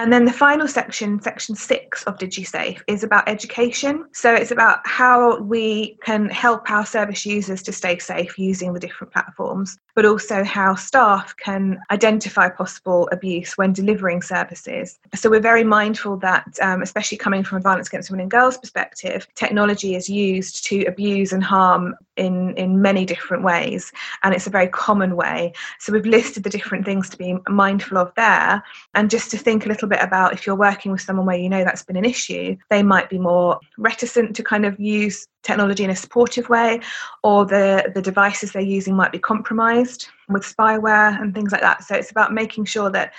And 0.00 0.12
then 0.12 0.24
the 0.24 0.32
final 0.32 0.66
section, 0.66 1.22
section 1.22 1.54
six 1.54 2.02
of 2.02 2.18
DigiSafe, 2.18 2.82
is 2.88 3.04
about 3.04 3.28
education. 3.28 4.06
So 4.12 4.34
it's 4.34 4.50
about 4.50 4.84
how 4.84 5.38
we 5.38 5.96
can 6.02 6.28
help 6.30 6.68
our 6.68 6.84
service 6.84 7.24
users 7.24 7.62
to 7.62 7.72
stay 7.72 7.98
safe 7.98 8.36
using 8.36 8.72
the 8.72 8.80
different 8.80 9.12
platforms, 9.12 9.78
but 9.94 10.04
also 10.04 10.42
how 10.42 10.74
staff 10.74 11.36
can 11.36 11.78
identify 11.92 12.48
possible 12.48 13.08
abuse 13.12 13.56
when 13.56 13.72
delivering 13.72 14.20
services. 14.20 14.98
So 15.14 15.30
we're 15.30 15.38
very 15.38 15.62
mindful 15.62 16.16
that, 16.18 16.58
um, 16.60 16.82
especially 16.82 17.18
coming 17.18 17.44
from 17.44 17.58
a 17.58 17.60
violence 17.60 17.86
against 17.86 18.10
women 18.10 18.22
and 18.22 18.30
girls 18.32 18.58
perspective, 18.58 19.28
technology 19.36 19.94
is 19.94 20.08
used 20.08 20.64
to 20.64 20.84
abuse 20.86 21.32
and 21.32 21.44
harm 21.44 21.94
in, 22.16 22.56
in 22.56 22.82
many 22.82 23.04
different 23.04 23.44
ways, 23.44 23.92
and 24.22 24.34
it's 24.34 24.46
a 24.46 24.50
very 24.50 24.68
common 24.68 25.14
way. 25.14 25.52
So 25.78 25.92
we've 25.92 26.06
listed 26.06 26.42
the 26.42 26.50
different 26.50 26.84
things 26.84 27.08
to 27.10 27.16
be 27.16 27.36
mindful 27.48 27.98
of 27.98 28.12
there, 28.16 28.62
and 28.94 29.08
just 29.08 29.30
to 29.30 29.38
think 29.38 29.64
a 29.64 29.68
little 29.68 29.83
bit 29.86 30.02
about 30.02 30.32
if 30.32 30.46
you're 30.46 30.56
working 30.56 30.92
with 30.92 31.00
someone 31.00 31.26
where 31.26 31.36
you 31.36 31.48
know 31.48 31.64
that's 31.64 31.84
been 31.84 31.96
an 31.96 32.04
issue, 32.04 32.56
they 32.70 32.82
might 32.82 33.10
be 33.10 33.18
more 33.18 33.58
reticent 33.78 34.36
to 34.36 34.42
kind 34.42 34.64
of 34.64 34.78
use 34.78 35.26
technology 35.44 35.84
in 35.84 35.90
a 35.90 35.96
supportive 35.96 36.48
way, 36.48 36.80
or 37.22 37.46
the, 37.46 37.92
the 37.94 38.02
devices 38.02 38.52
they're 38.52 38.62
using 38.62 38.96
might 38.96 39.12
be 39.12 39.18
compromised 39.18 40.08
with 40.28 40.42
spyware 40.42 41.20
and 41.20 41.34
things 41.34 41.52
like 41.52 41.60
that. 41.60 41.84
So 41.84 41.94
it's 41.94 42.10
about 42.10 42.32
making 42.32 42.64
sure 42.64 42.90
that 42.90 43.12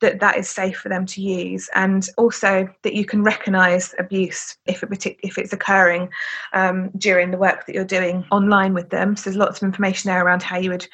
that 0.00 0.20
that 0.20 0.36
is 0.36 0.50
safe 0.50 0.76
for 0.76 0.90
them 0.90 1.06
to 1.06 1.22
use, 1.22 1.70
and 1.74 2.06
also 2.18 2.68
that 2.82 2.94
you 2.94 3.06
can 3.06 3.22
recognise 3.22 3.94
abuse 3.98 4.58
if 4.66 4.82
it 4.82 5.16
if 5.22 5.38
it's 5.38 5.54
occurring 5.54 6.10
um, 6.52 6.90
during 6.98 7.30
the 7.30 7.38
work 7.38 7.64
that 7.64 7.74
you're 7.74 7.84
doing 7.84 8.24
online 8.30 8.74
with 8.74 8.90
them. 8.90 9.16
So 9.16 9.30
there's 9.30 9.38
lots 9.38 9.58
of 9.58 9.66
information 9.66 10.10
there 10.10 10.22
around 10.22 10.42
how 10.42 10.58
you 10.58 10.70
would 10.70 10.86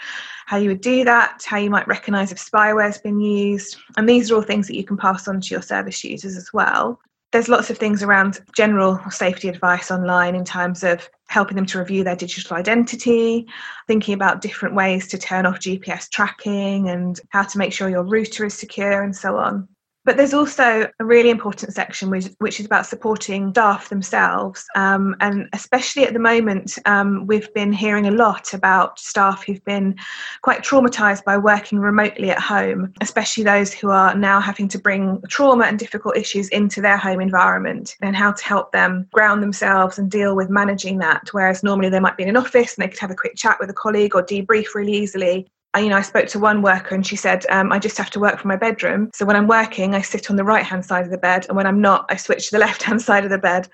how 0.46 0.58
you 0.58 0.68
would 0.68 0.80
do 0.80 1.04
that, 1.04 1.42
how 1.44 1.58
you 1.58 1.70
might 1.70 1.88
recognise 1.88 2.30
if 2.30 2.38
spyware 2.38 2.84
has 2.84 2.98
been 2.98 3.20
used, 3.20 3.76
and 3.96 4.08
these 4.08 4.30
are 4.30 4.36
all 4.36 4.42
things 4.42 4.68
that 4.68 4.76
you 4.76 4.84
can 4.84 4.96
pass 4.96 5.26
on 5.26 5.40
to 5.40 5.48
your 5.54 5.62
service 5.62 6.04
users 6.04 6.36
as 6.36 6.52
well 6.52 7.00
there's 7.32 7.48
lots 7.48 7.70
of 7.70 7.78
things 7.78 8.02
around 8.02 8.40
general 8.54 9.00
safety 9.10 9.48
advice 9.48 9.90
online 9.90 10.34
in 10.34 10.44
terms 10.44 10.84
of 10.84 11.08
helping 11.28 11.56
them 11.56 11.66
to 11.66 11.78
review 11.78 12.04
their 12.04 12.14
digital 12.14 12.56
identity, 12.56 13.46
thinking 13.88 14.12
about 14.14 14.42
different 14.42 14.74
ways 14.74 15.08
to 15.08 15.18
turn 15.18 15.46
off 15.46 15.58
GPS 15.58 16.10
tracking 16.10 16.90
and 16.90 17.18
how 17.30 17.42
to 17.42 17.58
make 17.58 17.72
sure 17.72 17.88
your 17.88 18.04
router 18.04 18.44
is 18.44 18.54
secure 18.54 19.02
and 19.02 19.16
so 19.16 19.38
on. 19.38 19.66
But 20.04 20.16
there's 20.16 20.34
also 20.34 20.90
a 20.98 21.04
really 21.04 21.30
important 21.30 21.72
section 21.72 22.10
which, 22.10 22.26
which 22.38 22.58
is 22.58 22.66
about 22.66 22.86
supporting 22.86 23.50
staff 23.50 23.88
themselves. 23.88 24.66
Um, 24.74 25.14
and 25.20 25.48
especially 25.52 26.04
at 26.04 26.12
the 26.12 26.18
moment, 26.18 26.76
um, 26.86 27.26
we've 27.26 27.52
been 27.54 27.72
hearing 27.72 28.08
a 28.08 28.10
lot 28.10 28.52
about 28.52 28.98
staff 28.98 29.44
who've 29.46 29.64
been 29.64 29.96
quite 30.42 30.62
traumatised 30.62 31.24
by 31.24 31.38
working 31.38 31.78
remotely 31.78 32.30
at 32.30 32.40
home, 32.40 32.92
especially 33.00 33.44
those 33.44 33.72
who 33.72 33.90
are 33.90 34.14
now 34.16 34.40
having 34.40 34.66
to 34.68 34.78
bring 34.78 35.22
trauma 35.28 35.64
and 35.66 35.78
difficult 35.78 36.16
issues 36.16 36.48
into 36.48 36.80
their 36.80 36.96
home 36.96 37.20
environment 37.20 37.96
and 38.02 38.16
how 38.16 38.32
to 38.32 38.44
help 38.44 38.72
them 38.72 39.06
ground 39.12 39.40
themselves 39.40 39.98
and 39.98 40.10
deal 40.10 40.34
with 40.34 40.50
managing 40.50 40.98
that. 40.98 41.28
Whereas 41.30 41.62
normally 41.62 41.90
they 41.90 42.00
might 42.00 42.16
be 42.16 42.24
in 42.24 42.28
an 42.28 42.36
office 42.36 42.74
and 42.74 42.82
they 42.82 42.88
could 42.88 42.98
have 42.98 43.12
a 43.12 43.16
quick 43.16 43.36
chat 43.36 43.58
with 43.60 43.70
a 43.70 43.74
colleague 43.74 44.16
or 44.16 44.22
debrief 44.24 44.74
really 44.74 44.94
easily 44.94 45.46
you 45.80 45.88
know, 45.88 45.96
I 45.96 46.02
spoke 46.02 46.26
to 46.28 46.38
one 46.38 46.60
worker 46.60 46.94
and 46.94 47.06
she 47.06 47.16
said, 47.16 47.46
um, 47.48 47.72
I 47.72 47.78
just 47.78 47.96
have 47.96 48.10
to 48.10 48.20
work 48.20 48.38
from 48.38 48.48
my 48.48 48.56
bedroom. 48.56 49.10
So 49.14 49.24
when 49.24 49.36
I'm 49.36 49.46
working, 49.46 49.94
I 49.94 50.02
sit 50.02 50.28
on 50.28 50.36
the 50.36 50.44
right 50.44 50.64
hand 50.64 50.84
side 50.84 51.04
of 51.04 51.10
the 51.10 51.16
bed. 51.16 51.46
And 51.48 51.56
when 51.56 51.66
I'm 51.66 51.80
not, 51.80 52.04
I 52.10 52.16
switch 52.16 52.46
to 52.46 52.52
the 52.52 52.58
left 52.66 52.82
hand 52.82 53.00
side 53.00 53.24
of 53.24 53.30
the 53.30 53.38
bed. 53.38 53.68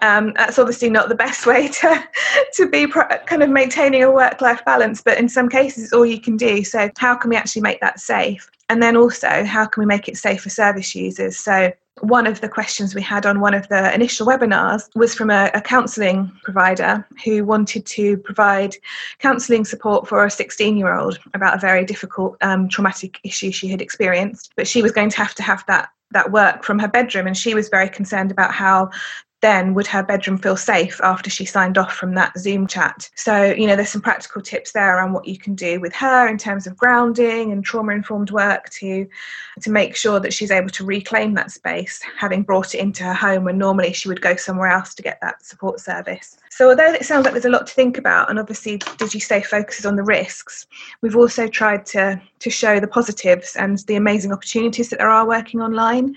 Um, 0.00 0.32
that's 0.34 0.58
obviously 0.58 0.88
not 0.88 1.10
the 1.10 1.14
best 1.14 1.46
way 1.46 1.68
to, 1.68 2.08
to 2.54 2.68
be 2.68 2.86
pro- 2.86 3.18
kind 3.26 3.42
of 3.42 3.50
maintaining 3.50 4.02
a 4.02 4.10
work 4.10 4.40
life 4.40 4.64
balance. 4.64 5.02
But 5.02 5.18
in 5.18 5.28
some 5.28 5.48
cases, 5.48 5.84
it's 5.84 5.92
all 5.92 6.06
you 6.06 6.20
can 6.20 6.36
do. 6.36 6.64
So, 6.64 6.90
how 6.96 7.14
can 7.16 7.28
we 7.28 7.36
actually 7.36 7.62
make 7.62 7.80
that 7.80 8.00
safe? 8.00 8.50
And 8.70 8.82
then 8.82 8.96
also, 8.96 9.44
how 9.44 9.66
can 9.66 9.82
we 9.82 9.86
make 9.86 10.08
it 10.08 10.16
safe 10.16 10.42
for 10.42 10.48
service 10.48 10.94
users? 10.94 11.36
So, 11.36 11.72
one 12.00 12.26
of 12.26 12.40
the 12.40 12.48
questions 12.48 12.94
we 12.94 13.02
had 13.02 13.26
on 13.26 13.40
one 13.40 13.54
of 13.54 13.68
the 13.68 13.94
initial 13.94 14.26
webinars 14.26 14.88
was 14.94 15.14
from 15.14 15.30
a, 15.30 15.50
a 15.54 15.60
counselling 15.60 16.32
provider 16.42 17.06
who 17.24 17.44
wanted 17.44 17.84
to 17.86 18.16
provide 18.18 18.74
counselling 19.18 19.64
support 19.64 20.08
for 20.08 20.24
a 20.24 20.30
16 20.30 20.76
year 20.76 20.94
old 20.94 21.18
about 21.34 21.54
a 21.54 21.60
very 21.60 21.84
difficult 21.84 22.36
um, 22.40 22.68
traumatic 22.68 23.20
issue 23.24 23.52
she 23.52 23.68
had 23.68 23.82
experienced. 23.82 24.52
But 24.56 24.66
she 24.66 24.82
was 24.82 24.92
going 24.92 25.10
to 25.10 25.16
have 25.18 25.34
to 25.34 25.42
have 25.42 25.64
that 25.66 25.90
that 26.12 26.30
work 26.30 26.62
from 26.62 26.78
her 26.78 26.88
bedroom 26.88 27.26
and 27.26 27.36
she 27.36 27.54
was 27.54 27.70
very 27.70 27.88
concerned 27.88 28.30
about 28.30 28.52
how 28.52 28.90
then 29.42 29.74
would 29.74 29.86
her 29.88 30.02
bedroom 30.02 30.38
feel 30.38 30.56
safe 30.56 31.00
after 31.02 31.28
she 31.28 31.44
signed 31.44 31.76
off 31.76 31.94
from 31.94 32.14
that 32.14 32.38
Zoom 32.38 32.66
chat? 32.66 33.10
So, 33.16 33.52
you 33.52 33.66
know, 33.66 33.76
there's 33.76 33.90
some 33.90 34.00
practical 34.00 34.40
tips 34.40 34.72
there 34.72 34.96
around 34.96 35.12
what 35.12 35.26
you 35.26 35.36
can 35.36 35.54
do 35.54 35.80
with 35.80 35.92
her 35.94 36.28
in 36.28 36.38
terms 36.38 36.66
of 36.66 36.76
grounding 36.76 37.52
and 37.52 37.64
trauma 37.64 37.92
informed 37.92 38.30
work 38.30 38.70
to 38.70 39.06
to 39.60 39.70
make 39.70 39.94
sure 39.96 40.18
that 40.20 40.32
she's 40.32 40.50
able 40.50 40.70
to 40.70 40.84
reclaim 40.84 41.34
that 41.34 41.50
space, 41.50 42.00
having 42.16 42.42
brought 42.42 42.74
it 42.74 42.78
into 42.78 43.04
her 43.04 43.14
home 43.14 43.44
when 43.44 43.58
normally 43.58 43.92
she 43.92 44.08
would 44.08 44.22
go 44.22 44.36
somewhere 44.36 44.68
else 44.68 44.94
to 44.94 45.02
get 45.02 45.18
that 45.20 45.44
support 45.44 45.80
service. 45.80 46.38
So, 46.50 46.70
although 46.70 46.92
it 46.92 47.04
sounds 47.04 47.24
like 47.24 47.34
there's 47.34 47.44
a 47.44 47.50
lot 47.50 47.66
to 47.66 47.74
think 47.74 47.98
about, 47.98 48.30
and 48.30 48.38
obviously 48.38 48.78
DigiSafe 48.78 49.46
focuses 49.46 49.84
on 49.84 49.96
the 49.96 50.04
risks, 50.04 50.66
we've 51.00 51.16
also 51.16 51.48
tried 51.48 51.84
to 51.86 52.20
to 52.38 52.50
show 52.50 52.78
the 52.78 52.86
positives 52.86 53.56
and 53.56 53.78
the 53.86 53.96
amazing 53.96 54.32
opportunities 54.32 54.90
that 54.90 54.98
there 54.98 55.10
are 55.10 55.26
working 55.26 55.60
online. 55.60 56.14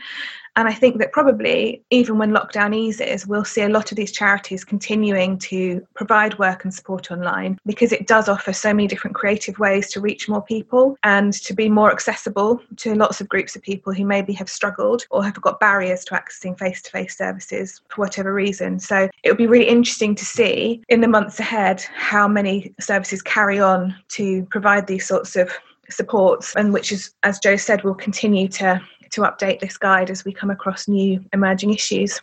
And 0.55 0.67
I 0.67 0.73
think 0.73 0.99
that 0.99 1.11
probably, 1.11 1.83
even 1.89 2.17
when 2.17 2.31
lockdown 2.31 2.73
eases, 2.73 3.27
we'll 3.27 3.43
see 3.43 3.61
a 3.61 3.69
lot 3.69 3.91
of 3.91 3.97
these 3.97 4.11
charities 4.11 4.63
continuing 4.63 5.37
to 5.39 5.85
provide 5.95 6.39
work 6.39 6.63
and 6.63 6.73
support 6.73 7.11
online 7.11 7.59
because 7.65 7.91
it 7.91 8.07
does 8.07 8.29
offer 8.29 8.53
so 8.53 8.73
many 8.73 8.87
different 8.87 9.15
creative 9.15 9.59
ways 9.59 9.91
to 9.91 9.99
reach 9.99 10.29
more 10.29 10.41
people 10.41 10.97
and 11.03 11.33
to 11.33 11.53
be 11.53 11.69
more 11.69 11.91
accessible 11.91 12.61
to 12.77 12.95
lots 12.95 13.19
of 13.19 13.27
groups 13.27 13.55
of 13.55 13.61
people 13.61 13.93
who 13.93 14.05
maybe 14.05 14.31
have 14.31 14.49
struggled 14.49 15.05
or 15.11 15.23
have 15.23 15.39
got 15.41 15.59
barriers 15.59 16.05
to 16.05 16.13
accessing 16.13 16.57
face 16.57 16.81
to 16.81 16.91
face 16.91 17.17
services 17.17 17.81
for 17.89 18.01
whatever 18.01 18.33
reason. 18.33 18.79
So 18.79 19.09
it 19.23 19.29
will 19.29 19.37
be 19.37 19.47
really 19.47 19.67
interesting 19.67 20.15
to 20.15 20.25
see 20.25 20.81
in 20.87 21.01
the 21.01 21.07
months 21.07 21.39
ahead 21.39 21.81
how 21.95 22.27
many 22.27 22.73
services 22.79 23.21
carry 23.21 23.59
on 23.59 23.93
to 24.09 24.45
provide 24.51 24.87
these 24.87 25.05
sorts 25.05 25.35
of 25.35 25.51
supports 25.89 26.55
and 26.55 26.73
which 26.73 26.91
is 26.91 27.13
as 27.21 27.37
joe 27.37 27.55
said 27.55 27.83
will 27.83 27.93
continue 27.93 28.47
to 28.47 28.81
to 29.11 29.21
update 29.21 29.59
this 29.59 29.77
guide 29.77 30.09
as 30.09 30.25
we 30.25 30.33
come 30.33 30.49
across 30.49 30.87
new 30.87 31.23
emerging 31.33 31.73
issues. 31.73 32.21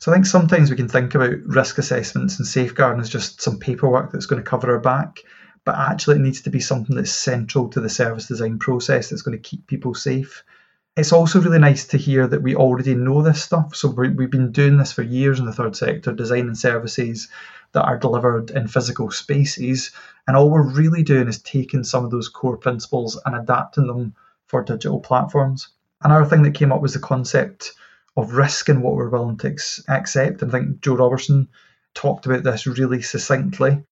So 0.00 0.10
I 0.10 0.14
think 0.14 0.26
sometimes 0.26 0.68
we 0.68 0.76
can 0.76 0.88
think 0.88 1.14
about 1.14 1.38
risk 1.44 1.78
assessments 1.78 2.36
and 2.38 2.46
safeguarding 2.46 3.00
as 3.00 3.08
just 3.08 3.40
some 3.40 3.58
paperwork 3.58 4.10
that's 4.10 4.26
going 4.26 4.42
to 4.42 4.50
cover 4.50 4.72
our 4.72 4.80
back, 4.80 5.18
but 5.64 5.76
actually 5.76 6.16
it 6.16 6.22
needs 6.22 6.40
to 6.42 6.50
be 6.50 6.58
something 6.58 6.96
that's 6.96 7.12
central 7.12 7.68
to 7.68 7.80
the 7.80 7.88
service 7.88 8.26
design 8.26 8.58
process 8.58 9.10
that's 9.10 9.22
going 9.22 9.38
to 9.38 9.48
keep 9.48 9.66
people 9.68 9.94
safe. 9.94 10.42
It's 10.96 11.12
also 11.12 11.40
really 11.40 11.60
nice 11.60 11.86
to 11.86 11.96
hear 11.96 12.26
that 12.26 12.42
we 12.42 12.56
already 12.56 12.96
know 12.96 13.22
this 13.22 13.42
stuff. 13.42 13.76
So 13.76 13.88
we 13.88 14.08
have 14.08 14.30
been 14.30 14.52
doing 14.52 14.76
this 14.76 14.92
for 14.92 15.02
years 15.02 15.38
in 15.38 15.46
the 15.46 15.52
third 15.52 15.76
sector, 15.76 16.12
designing 16.12 16.56
services 16.56 17.28
that 17.70 17.84
are 17.84 17.96
delivered 17.96 18.50
in 18.50 18.66
physical 18.66 19.10
spaces. 19.10 19.92
And 20.26 20.36
all 20.36 20.50
we're 20.50 20.68
really 20.68 21.02
doing 21.02 21.28
is 21.28 21.40
taking 21.40 21.84
some 21.84 22.04
of 22.04 22.10
those 22.10 22.28
core 22.28 22.56
principles 22.56 23.18
and 23.24 23.36
adapting 23.36 23.86
them 23.86 24.14
for 24.48 24.62
digital 24.62 25.00
platforms. 25.00 25.68
Another 26.04 26.24
thing 26.24 26.42
that 26.42 26.54
came 26.54 26.72
up 26.72 26.80
was 26.80 26.94
the 26.94 27.00
concept 27.00 27.72
of 28.16 28.34
risk 28.34 28.68
and 28.68 28.82
what 28.82 28.94
we're 28.94 29.08
willing 29.08 29.38
to 29.38 29.48
ex- 29.48 29.82
accept. 29.88 30.42
And 30.42 30.50
I 30.54 30.58
think 30.58 30.80
Joe 30.80 30.96
Robertson 30.96 31.48
talked 31.94 32.26
about 32.26 32.42
this 32.42 32.66
really 32.66 33.02
succinctly. 33.02 33.82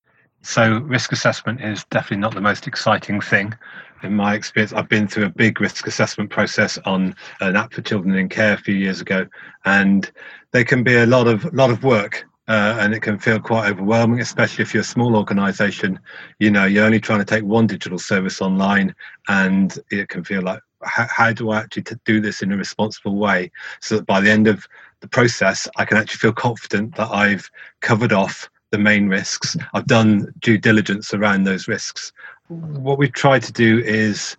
So, 0.42 0.78
risk 0.78 1.12
assessment 1.12 1.60
is 1.60 1.84
definitely 1.90 2.18
not 2.18 2.34
the 2.34 2.40
most 2.40 2.66
exciting 2.66 3.20
thing. 3.20 3.54
In 4.02 4.16
my 4.16 4.34
experience, 4.34 4.72
I've 4.72 4.88
been 4.88 5.06
through 5.06 5.26
a 5.26 5.30
big 5.30 5.60
risk 5.60 5.86
assessment 5.86 6.30
process 6.30 6.78
on 6.86 7.14
an 7.40 7.56
app 7.56 7.74
for 7.74 7.82
children 7.82 8.14
in 8.16 8.30
care 8.30 8.54
a 8.54 8.58
few 8.58 8.74
years 8.74 9.02
ago, 9.02 9.26
and 9.66 10.10
they 10.52 10.64
can 10.64 10.82
be 10.82 10.96
a 10.96 11.06
lot 11.06 11.26
of 11.28 11.52
lot 11.52 11.70
of 11.70 11.84
work. 11.84 12.24
Uh, 12.48 12.76
and 12.80 12.92
it 12.92 13.00
can 13.00 13.16
feel 13.16 13.38
quite 13.38 13.70
overwhelming, 13.70 14.18
especially 14.18 14.62
if 14.62 14.74
you're 14.74 14.80
a 14.80 14.84
small 14.84 15.14
organization. 15.14 16.00
You 16.40 16.50
know, 16.50 16.64
you're 16.64 16.84
only 16.84 16.98
trying 16.98 17.20
to 17.20 17.24
take 17.24 17.44
one 17.44 17.68
digital 17.68 17.98
service 17.98 18.40
online, 18.40 18.92
and 19.28 19.78
it 19.90 20.08
can 20.08 20.24
feel 20.24 20.42
like 20.42 20.60
how, 20.82 21.06
how 21.08 21.32
do 21.32 21.50
I 21.50 21.58
actually 21.58 21.84
do 22.04 22.20
this 22.20 22.42
in 22.42 22.52
a 22.52 22.56
responsible 22.56 23.16
way 23.16 23.50
so 23.80 23.96
that 23.96 24.06
by 24.06 24.20
the 24.20 24.30
end 24.30 24.46
of 24.46 24.66
the 25.00 25.08
process, 25.08 25.68
I 25.76 25.84
can 25.84 25.96
actually 25.96 26.18
feel 26.18 26.32
confident 26.32 26.96
that 26.96 27.10
I've 27.10 27.50
covered 27.80 28.12
off 28.12 28.48
the 28.70 28.78
main 28.78 29.08
risks. 29.08 29.56
I've 29.74 29.86
done 29.86 30.32
due 30.40 30.58
diligence 30.58 31.12
around 31.12 31.44
those 31.44 31.68
risks. 31.68 32.12
What 32.48 32.98
we've 32.98 33.12
tried 33.12 33.42
to 33.44 33.52
do 33.52 33.78
is 33.78 34.36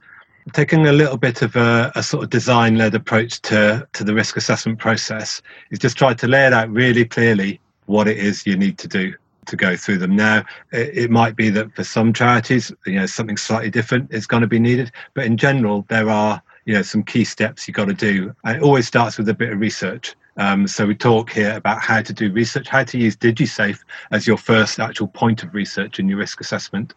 taking 0.53 0.87
a 0.87 0.93
little 0.93 1.17
bit 1.17 1.41
of 1.41 1.55
a, 1.55 1.91
a 1.95 2.03
sort 2.03 2.23
of 2.23 2.29
design 2.29 2.77
led 2.77 2.95
approach 2.95 3.41
to, 3.41 3.87
to 3.93 4.03
the 4.03 4.13
risk 4.13 4.37
assessment 4.37 4.79
process 4.79 5.41
is 5.69 5.79
just 5.79 5.97
try 5.97 6.13
to 6.13 6.27
lay 6.27 6.45
it 6.45 6.53
out 6.53 6.69
really 6.69 7.05
clearly 7.05 7.59
what 7.85 8.07
it 8.07 8.17
is 8.17 8.45
you 8.45 8.57
need 8.57 8.77
to 8.77 8.87
do 8.87 9.13
to 9.51 9.55
go 9.55 9.75
through 9.75 9.99
them. 9.99 10.15
Now, 10.15 10.43
it, 10.71 10.97
it, 10.97 11.11
might 11.11 11.35
be 11.35 11.49
that 11.51 11.75
for 11.75 11.83
some 11.83 12.11
charities, 12.11 12.71
you 12.85 12.95
know, 12.95 13.05
something 13.05 13.37
slightly 13.37 13.69
different 13.69 14.11
is 14.11 14.25
going 14.25 14.41
to 14.41 14.47
be 14.47 14.59
needed, 14.59 14.91
but 15.13 15.25
in 15.25 15.37
general, 15.37 15.85
there 15.89 16.09
are 16.09 16.41
you 16.65 16.73
know 16.73 16.81
some 16.81 17.03
key 17.03 17.23
steps 17.23 17.67
you've 17.67 17.77
got 17.77 17.85
to 17.85 17.93
do, 17.93 18.35
and 18.43 18.57
it 18.57 18.63
always 18.63 18.87
starts 18.87 19.17
with 19.17 19.29
a 19.29 19.33
bit 19.33 19.51
of 19.51 19.59
research. 19.59 20.15
Um, 20.37 20.67
so 20.67 20.87
we 20.87 20.95
talk 20.95 21.31
here 21.31 21.55
about 21.55 21.81
how 21.81 22.01
to 22.01 22.13
do 22.13 22.31
research, 22.31 22.67
how 22.67 22.83
to 22.85 22.97
use 22.97 23.15
DigiSafe 23.17 23.79
as 24.11 24.25
your 24.25 24.37
first 24.37 24.79
actual 24.79 25.07
point 25.07 25.43
of 25.43 25.53
research 25.53 25.99
in 25.99 26.07
your 26.07 26.17
risk 26.17 26.41
assessment. 26.41 26.93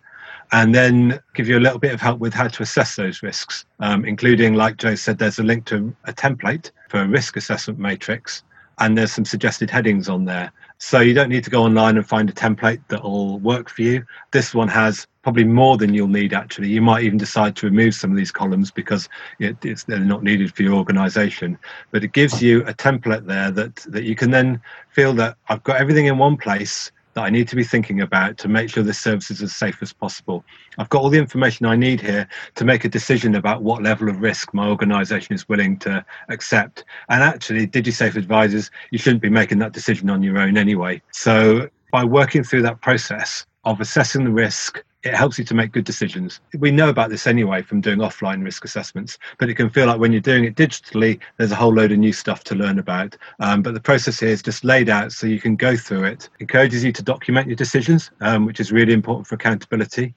and 0.53 0.75
then 0.75 1.19
give 1.35 1.49
you 1.49 1.59
a 1.59 1.65
little 1.67 1.79
bit 1.79 1.93
of 1.93 2.01
help 2.01 2.21
with 2.21 2.35
how 2.35 2.47
to 2.47 2.63
assess 2.63 2.97
those 2.97 3.23
risks, 3.23 3.65
um, 3.81 4.05
including, 4.05 4.55
like 4.55 4.77
Joe 4.77 4.95
said, 4.95 5.19
there's 5.19 5.39
a 5.39 5.43
link 5.43 5.65
to 5.67 5.95
a 6.05 6.13
template 6.13 6.71
for 6.91 7.01
a 7.01 7.09
risk 7.09 7.37
assessment 7.37 7.79
matrix, 7.79 8.43
and 8.79 8.97
there's 8.97 9.13
some 9.13 9.25
suggested 9.25 9.71
headings 9.71 10.09
on 10.09 10.25
there. 10.25 10.53
So 10.79 11.01
you 11.01 11.15
don't 11.15 11.29
need 11.29 11.45
to 11.45 11.51
go 11.51 11.63
online 11.63 11.97
and 11.97 12.07
find 12.07 12.29
a 12.29 12.33
template 12.33 12.81
that 12.89 13.03
will 13.03 13.39
work 13.39 13.71
for 13.71 13.83
you. 13.83 14.05
This 14.33 14.55
one 14.55 14.69
has 14.69 15.07
probably 15.23 15.45
more 15.45 15.77
than 15.77 15.95
you'll 15.95 16.09
need 16.09 16.35
actually. 16.35 16.69
You 16.69 16.83
might 16.83 17.05
even 17.05 17.17
decide 17.17 17.57
to 17.57 17.67
remove 17.67 17.95
some 17.95 18.11
of 18.11 18.17
these 18.17 18.31
columns 18.31 18.71
because 18.71 19.09
it, 19.39 19.57
they're 19.87 19.99
not 19.99 20.23
needed 20.23 20.55
for 20.55 20.63
your 20.63 20.75
organization. 20.75 21.59
But 21.91 22.05
it 22.05 22.13
gives 22.13 22.43
you 22.43 22.63
a 22.67 22.75
template 22.75 23.27
there 23.27 23.51
that, 23.53 23.77
that 23.89 24.05
you 24.05 24.15
can 24.15 24.31
then 24.31 24.61
feel 24.91 25.15
that 25.15 25.37
I've 25.49 25.63
got 25.63 25.81
everything 25.81 26.07
in 26.07 26.19
one 26.19 26.37
place 26.37 26.91
that 27.15 27.23
I 27.23 27.31
need 27.31 27.49
to 27.49 27.57
be 27.57 27.65
thinking 27.65 28.01
about 28.01 28.39
to 28.39 28.49
make 28.49 28.71
sure 28.71 28.83
this 28.83 28.99
service 28.99 29.31
is 29.31 29.43
as 29.43 29.55
safe 29.55 29.79
as 29.83 29.93
possible. 29.93 30.45
I've 30.79 30.89
got 30.89 31.03
all 31.03 31.11
the 31.11 31.19
information 31.19 31.67
I 31.67 31.77
need 31.77 32.01
here 32.01 32.29
to 32.57 32.65
make 32.65 32.85
a 32.85 32.89
decision 32.89 33.35
about 33.35 33.63
what 33.63 33.83
level 33.83 34.09
of 34.09 34.21
risk 34.21 34.53
my 34.53 34.69
organization 34.69 35.35
is 35.35 35.49
willing 35.49 35.79
to 35.79 36.05
accept. 36.29 36.85
And 37.09 37.23
actually, 37.23 37.67
DigiSafe 37.67 38.17
advises 38.17 38.71
you 38.91 38.99
shouldn't 38.99 39.23
be 39.23 39.31
making 39.31 39.59
that 39.59 39.73
decision 39.73 40.11
on 40.11 40.23
your 40.23 40.39
own 40.39 40.57
anyway. 40.57 41.01
So 41.13 41.69
by 41.93 42.05
working 42.05 42.43
through 42.43 42.63
that 42.63 42.81
process 42.81 43.47
of 43.65 43.81
assessing 43.81 44.25
the 44.25 44.31
risk, 44.31 44.83
it 45.05 45.15
helps 45.15 45.39
you 45.39 45.45
to 45.45 45.55
make 45.55 45.71
good 45.71 45.85
decisions. 45.85 46.41
We 46.59 46.71
know 46.71 46.89
about 46.89 47.11
this 47.11 47.27
anyway 47.27 47.61
from 47.61 47.83
doing 47.83 47.99
offline 47.99 48.43
risk 48.43 48.65
assessments, 48.65 49.19
but 49.39 49.51
it 49.51 49.55
can 49.55 49.69
feel 49.69 49.87
like 49.87 50.01
when 50.01 50.13
you're 50.13 50.21
doing 50.21 50.45
it 50.45 50.57
digitally, 50.57 51.21
there's 51.37 51.53
a 51.53 51.57
whole 51.57 51.73
load 51.73 51.93
of 51.93 51.99
new 51.99 52.13
stuff 52.13 52.43
to 52.45 52.55
learn 52.55 52.79
about. 52.79 53.17
Um, 53.39 53.63
but 53.63 53.75
the 53.75 53.81
process 53.81 54.21
here 54.21 54.31
is 54.31 54.43
just 54.43 54.65
laid 54.65 54.89
out 54.89 55.13
so 55.13 55.27
you 55.27 55.41
can 55.41 55.57
go 55.57 55.77
through 55.77 56.05
it. 56.05 56.31
Encourages 56.41 56.83
you 56.83 56.93
to 56.93 57.03
document 57.03 57.49
your 57.49 57.57
decisions, 57.57 58.11
um, 58.23 58.47
which 58.47 58.61
is 58.61 58.73
really 58.73 58.95
important 58.95 59.27
for 59.27 59.35
accountability, 59.35 60.15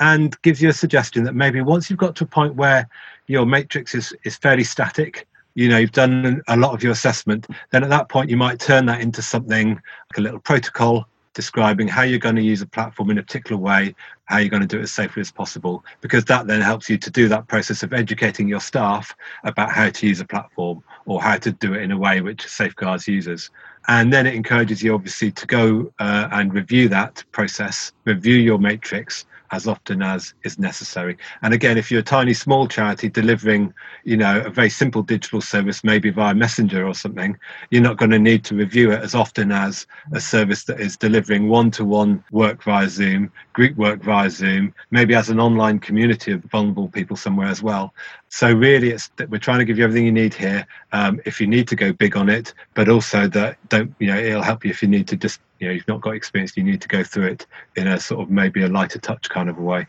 and 0.00 0.40
gives 0.40 0.62
you 0.62 0.70
a 0.70 0.72
suggestion 0.72 1.22
that 1.24 1.34
maybe 1.34 1.60
once 1.60 1.90
you've 1.90 1.98
got 1.98 2.16
to 2.16 2.24
a 2.24 2.26
point 2.26 2.54
where 2.54 2.88
your 3.26 3.44
matrix 3.44 3.94
is, 3.94 4.14
is 4.24 4.36
fairly 4.36 4.64
static, 4.64 5.26
you 5.54 5.68
know 5.68 5.76
you've 5.76 5.92
done 5.92 6.40
a 6.48 6.56
lot 6.56 6.72
of 6.72 6.82
your 6.82 6.92
assessment 6.92 7.44
then 7.70 7.82
at 7.82 7.90
that 7.90 8.08
point 8.08 8.30
you 8.30 8.36
might 8.36 8.60
turn 8.60 8.86
that 8.86 9.00
into 9.00 9.20
something 9.20 9.70
like 9.70 10.18
a 10.18 10.20
little 10.20 10.38
protocol 10.38 11.08
describing 11.40 11.88
how 11.88 12.02
you're 12.02 12.26
going 12.28 12.36
to 12.36 12.42
use 12.42 12.60
a 12.60 12.66
platform 12.66 13.08
in 13.10 13.16
a 13.16 13.22
particular 13.22 13.58
way, 13.58 13.94
how 14.26 14.36
you're 14.36 14.54
going 14.56 14.68
to 14.68 14.74
do 14.74 14.78
it 14.78 14.82
as 14.82 14.92
safely 14.92 15.22
as 15.22 15.32
possible, 15.32 15.82
because 16.02 16.22
that 16.26 16.46
then 16.46 16.60
helps 16.60 16.86
you 16.90 16.98
to 16.98 17.10
do 17.10 17.28
that 17.28 17.48
process 17.48 17.82
of 17.82 17.94
educating 17.94 18.46
your 18.46 18.60
staff 18.60 19.16
about 19.44 19.70
how 19.72 19.88
to 19.88 20.06
use 20.06 20.20
a 20.20 20.24
platform 20.26 20.82
or 21.06 21.22
how 21.22 21.38
to 21.38 21.50
do 21.52 21.72
it 21.72 21.80
in 21.80 21.92
a 21.92 21.96
way 21.96 22.20
which 22.20 22.46
safeguards 22.46 23.08
users. 23.08 23.50
And 23.88 24.12
then 24.12 24.26
it 24.26 24.34
encourages 24.34 24.82
you, 24.82 24.94
obviously, 24.94 25.30
to 25.32 25.46
go 25.46 25.90
uh, 25.98 26.28
and 26.30 26.52
review 26.52 26.90
that 26.90 27.24
process, 27.32 27.92
review 28.04 28.36
your 28.36 28.58
matrix, 28.58 29.24
as 29.52 29.66
often 29.66 30.02
as 30.02 30.34
is 30.44 30.58
necessary. 30.58 31.16
And 31.42 31.52
again, 31.52 31.76
if 31.76 31.90
you're 31.90 32.00
a 32.00 32.04
tiny 32.04 32.34
small 32.34 32.68
charity 32.68 33.08
delivering, 33.08 33.74
you 34.04 34.16
know, 34.16 34.42
a 34.42 34.50
very 34.50 34.70
simple 34.70 35.02
digital 35.02 35.40
service, 35.40 35.82
maybe 35.82 36.10
via 36.10 36.34
Messenger 36.34 36.86
or 36.86 36.94
something, 36.94 37.36
you're 37.70 37.82
not 37.82 37.96
going 37.96 38.10
to 38.10 38.18
need 38.18 38.44
to 38.44 38.54
review 38.54 38.92
it 38.92 39.02
as 39.02 39.14
often 39.14 39.50
as 39.52 39.86
a 40.12 40.20
service 40.20 40.64
that 40.64 40.80
is 40.80 40.96
delivering 40.96 41.48
one-to-one 41.48 42.22
work 42.30 42.62
via 42.62 42.88
Zoom, 42.88 43.32
group 43.52 43.76
work 43.76 44.02
via 44.02 44.30
Zoom, 44.30 44.72
maybe 44.90 45.14
as 45.14 45.30
an 45.30 45.40
online 45.40 45.78
community 45.78 46.32
of 46.32 46.42
vulnerable 46.44 46.88
people 46.88 47.16
somewhere 47.16 47.48
as 47.48 47.62
well. 47.62 47.92
So 48.30 48.52
really, 48.52 48.90
it's 48.90 49.08
that 49.16 49.28
we're 49.28 49.38
trying 49.38 49.58
to 49.58 49.64
give 49.64 49.76
you 49.76 49.84
everything 49.84 50.06
you 50.06 50.12
need 50.12 50.34
here. 50.34 50.66
Um, 50.92 51.20
if 51.24 51.40
you 51.40 51.46
need 51.46 51.68
to 51.68 51.76
go 51.76 51.92
big 51.92 52.16
on 52.16 52.28
it, 52.28 52.54
but 52.74 52.88
also 52.88 53.28
that 53.28 53.58
don't, 53.68 53.94
you 53.98 54.06
know, 54.06 54.18
it'll 54.18 54.42
help 54.42 54.64
you 54.64 54.70
if 54.70 54.82
you 54.82 54.88
need 54.88 55.08
to 55.08 55.16
just 55.16 55.40
you 55.60 55.68
know 55.68 55.74
you've 55.74 55.86
not 55.86 56.00
got 56.00 56.14
experience 56.14 56.56
you 56.56 56.64
need 56.64 56.80
to 56.80 56.88
go 56.88 57.04
through 57.04 57.26
it 57.26 57.46
in 57.76 57.86
a 57.86 58.00
sort 58.00 58.20
of 58.22 58.30
maybe 58.30 58.62
a 58.62 58.68
lighter 58.68 58.98
touch 58.98 59.28
kind 59.28 59.48
of 59.48 59.58
a 59.58 59.62
way 59.62 59.86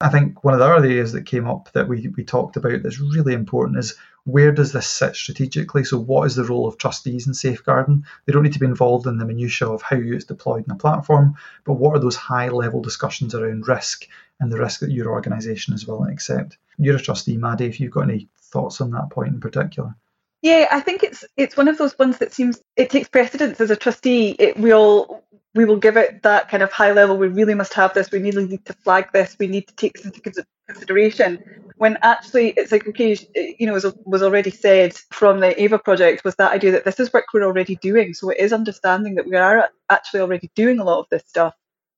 i 0.00 0.08
think 0.08 0.42
one 0.42 0.54
of 0.54 0.60
the 0.60 0.66
other 0.66 0.84
areas 0.84 1.12
that 1.12 1.26
came 1.26 1.46
up 1.46 1.70
that 1.72 1.88
we, 1.88 2.08
we 2.16 2.24
talked 2.24 2.56
about 2.56 2.82
that's 2.82 3.00
really 3.00 3.34
important 3.34 3.78
is 3.78 3.94
where 4.28 4.52
does 4.52 4.72
this 4.72 4.86
sit 4.86 5.16
strategically 5.16 5.82
so 5.82 5.98
what 5.98 6.26
is 6.26 6.34
the 6.34 6.44
role 6.44 6.66
of 6.66 6.76
trustees 6.76 7.26
in 7.26 7.34
safeguarding 7.34 8.04
they 8.26 8.32
don't 8.32 8.42
need 8.42 8.52
to 8.52 8.58
be 8.58 8.66
involved 8.66 9.06
in 9.06 9.18
the 9.18 9.24
minutiae 9.24 9.68
of 9.68 9.82
how 9.82 9.96
it's 9.96 10.24
deployed 10.24 10.64
in 10.66 10.70
a 10.70 10.76
platform 10.76 11.34
but 11.64 11.74
what 11.74 11.96
are 11.96 12.00
those 12.00 12.16
high 12.16 12.48
level 12.48 12.82
discussions 12.82 13.34
around 13.34 13.66
risk 13.66 14.06
and 14.40 14.52
the 14.52 14.58
risk 14.58 14.80
that 14.80 14.90
your 14.90 15.10
organisation 15.10 15.72
is 15.74 15.86
willing 15.86 16.08
to 16.08 16.12
accept 16.12 16.58
you're 16.78 16.96
a 16.96 17.00
trustee 17.00 17.36
maddie 17.36 17.66
if 17.66 17.80
you've 17.80 17.92
got 17.92 18.02
any 18.02 18.28
thoughts 18.40 18.80
on 18.80 18.90
that 18.90 19.10
point 19.10 19.32
in 19.32 19.40
particular 19.40 19.94
yeah, 20.40 20.68
I 20.70 20.80
think 20.80 21.02
it's 21.02 21.24
it's 21.36 21.56
one 21.56 21.66
of 21.66 21.78
those 21.78 21.98
ones 21.98 22.18
that 22.18 22.32
seems 22.32 22.62
it 22.76 22.90
takes 22.90 23.08
precedence 23.08 23.60
as 23.60 23.72
a 23.72 23.76
trustee. 23.76 24.36
It, 24.38 24.56
we 24.56 24.72
all 24.72 25.24
we 25.54 25.64
will 25.64 25.76
give 25.76 25.96
it 25.96 26.22
that 26.22 26.48
kind 26.48 26.62
of 26.62 26.70
high 26.70 26.92
level. 26.92 27.16
We 27.16 27.26
really 27.26 27.54
must 27.54 27.74
have 27.74 27.92
this. 27.92 28.10
We 28.12 28.20
really 28.20 28.46
need 28.46 28.64
to 28.66 28.72
flag 28.72 29.10
this. 29.12 29.36
We 29.38 29.48
need 29.48 29.66
to 29.66 29.74
take 29.74 29.94
this 29.94 30.04
into 30.04 30.46
consideration. 30.68 31.67
When 31.78 31.96
actually, 32.02 32.50
it's 32.50 32.72
like 32.72 32.86
okay, 32.88 33.16
you 33.58 33.66
know, 33.66 33.74
as 33.74 33.86
was 34.04 34.22
already 34.22 34.50
said 34.50 34.94
from 35.10 35.40
the 35.40 35.60
Ava 35.62 35.78
project, 35.78 36.24
was 36.24 36.34
that 36.36 36.52
idea 36.52 36.72
that 36.72 36.84
this 36.84 37.00
is 37.00 37.12
work 37.12 37.24
we're 37.32 37.44
already 37.44 37.76
doing. 37.76 38.14
So 38.14 38.30
it 38.30 38.38
is 38.38 38.52
understanding 38.52 39.14
that 39.14 39.26
we 39.26 39.36
are 39.36 39.68
actually 39.88 40.20
already 40.20 40.50
doing 40.54 40.78
a 40.78 40.84
lot 40.84 41.00
of 41.00 41.06
this 41.10 41.22
stuff 41.26 41.54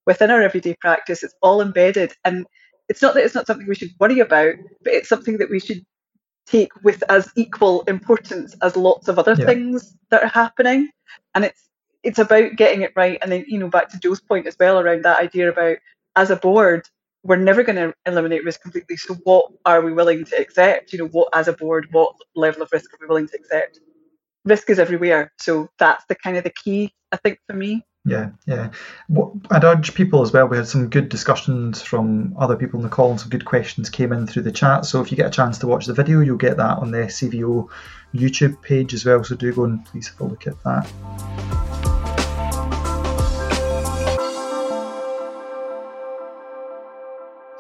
within 0.07 0.31
our 0.31 0.43
everyday 0.43 0.75
practice. 0.81 1.23
It's 1.23 1.35
all 1.43 1.61
embedded, 1.61 2.13
and 2.25 2.47
it's 2.89 3.03
not 3.03 3.15
that 3.15 3.25
it's 3.25 3.35
not 3.35 3.47
something 3.47 3.67
we 3.67 3.75
should 3.75 3.95
worry 3.99 4.21
about, 4.21 4.55
but 4.83 4.93
it's 4.93 5.09
something 5.09 5.39
that 5.39 5.51
we 5.51 5.61
should 5.61 5.85
take 6.47 6.73
with 6.83 7.03
as 7.09 7.31
equal 7.37 7.83
importance 7.83 8.57
as 8.63 8.77
lots 8.77 9.09
of 9.09 9.19
other 9.19 9.35
yeah. 9.39 9.47
things 9.47 9.97
that 10.11 10.23
are 10.23 10.29
happening. 10.29 10.91
And 11.35 11.45
it's 11.45 11.69
it's 12.03 12.19
about 12.19 12.57
getting 12.57 12.83
it 12.83 12.93
right. 12.97 13.19
And 13.23 13.31
then, 13.31 13.45
you 13.47 13.59
know, 13.59 13.69
back 13.69 13.89
to 13.91 14.01
Joe's 14.01 14.21
point 14.21 14.47
as 14.47 14.57
well 14.59 14.81
around 14.81 15.05
that 15.05 15.21
idea 15.21 15.51
about 15.51 15.77
as 16.17 16.31
a 16.31 16.37
board, 16.37 16.89
we're 17.23 17.37
never 17.37 17.63
going 17.63 17.77
to 17.77 17.95
eliminate 18.07 18.45
risk 18.45 18.63
completely. 18.63 18.97
So 18.97 19.15
what 19.25 19.53
are 19.65 19.83
we 19.83 19.93
willing 19.93 20.25
to 20.25 20.37
accept? 20.37 20.93
You 20.93 21.01
know, 21.01 21.09
what 21.09 21.29
as 21.35 21.49
a 21.49 21.53
board, 21.53 21.89
what 21.91 22.15
level 22.35 22.63
of 22.63 22.71
risk 22.73 22.93
are 22.93 22.99
we 23.01 23.07
willing 23.07 23.29
to 23.29 23.37
accept? 23.37 23.81
Risk 24.45 24.71
is 24.71 24.79
everywhere. 24.79 25.33
So 25.39 25.69
that's 25.79 26.05
the 26.07 26.15
kind 26.15 26.37
of 26.37 26.45
the 26.45 26.51
key, 26.51 26.95
I 27.13 27.17
think, 27.17 27.39
for 27.47 27.55
me. 27.55 27.85
Yeah, 28.07 28.31
yeah. 28.47 28.71
I'd 29.51 29.65
urge 29.65 29.95
people 29.95 30.23
as 30.23 30.33
well. 30.33 30.47
We 30.47 30.57
had 30.57 30.67
some 30.67 30.89
good 30.89 31.11
discussions 31.11 31.83
from 31.83 32.35
other 32.39 32.57
people 32.57 32.79
in 32.79 32.83
the 32.83 32.89
call, 32.89 33.11
and 33.11 33.21
some 33.21 33.29
good 33.29 33.45
questions 33.45 33.91
came 33.91 34.13
in 34.13 34.27
through 34.27 34.45
the 34.45 34.53
chat. 34.53 34.87
So 34.87 35.03
if 35.03 35.11
you 35.11 35.19
get 35.19 35.27
a 35.27 35.31
chance 35.31 35.59
to 35.59 35.67
watch 35.67 35.85
the 35.85 35.93
video, 35.93 36.21
you'll 36.21 36.39
get 36.39 36.57
that 36.57 36.79
on 36.79 36.91
the 36.91 36.99
SCVO 36.99 37.69
YouTube 38.15 38.63
page 38.63 38.95
as 38.95 39.05
well. 39.05 39.23
So 39.23 39.37
do 39.37 39.53
go 39.53 39.65
and 39.65 39.85
please 39.85 40.09
have 40.09 40.21
a 40.23 40.25
look 40.25 40.47
at 40.47 40.63
that. 40.65 41.70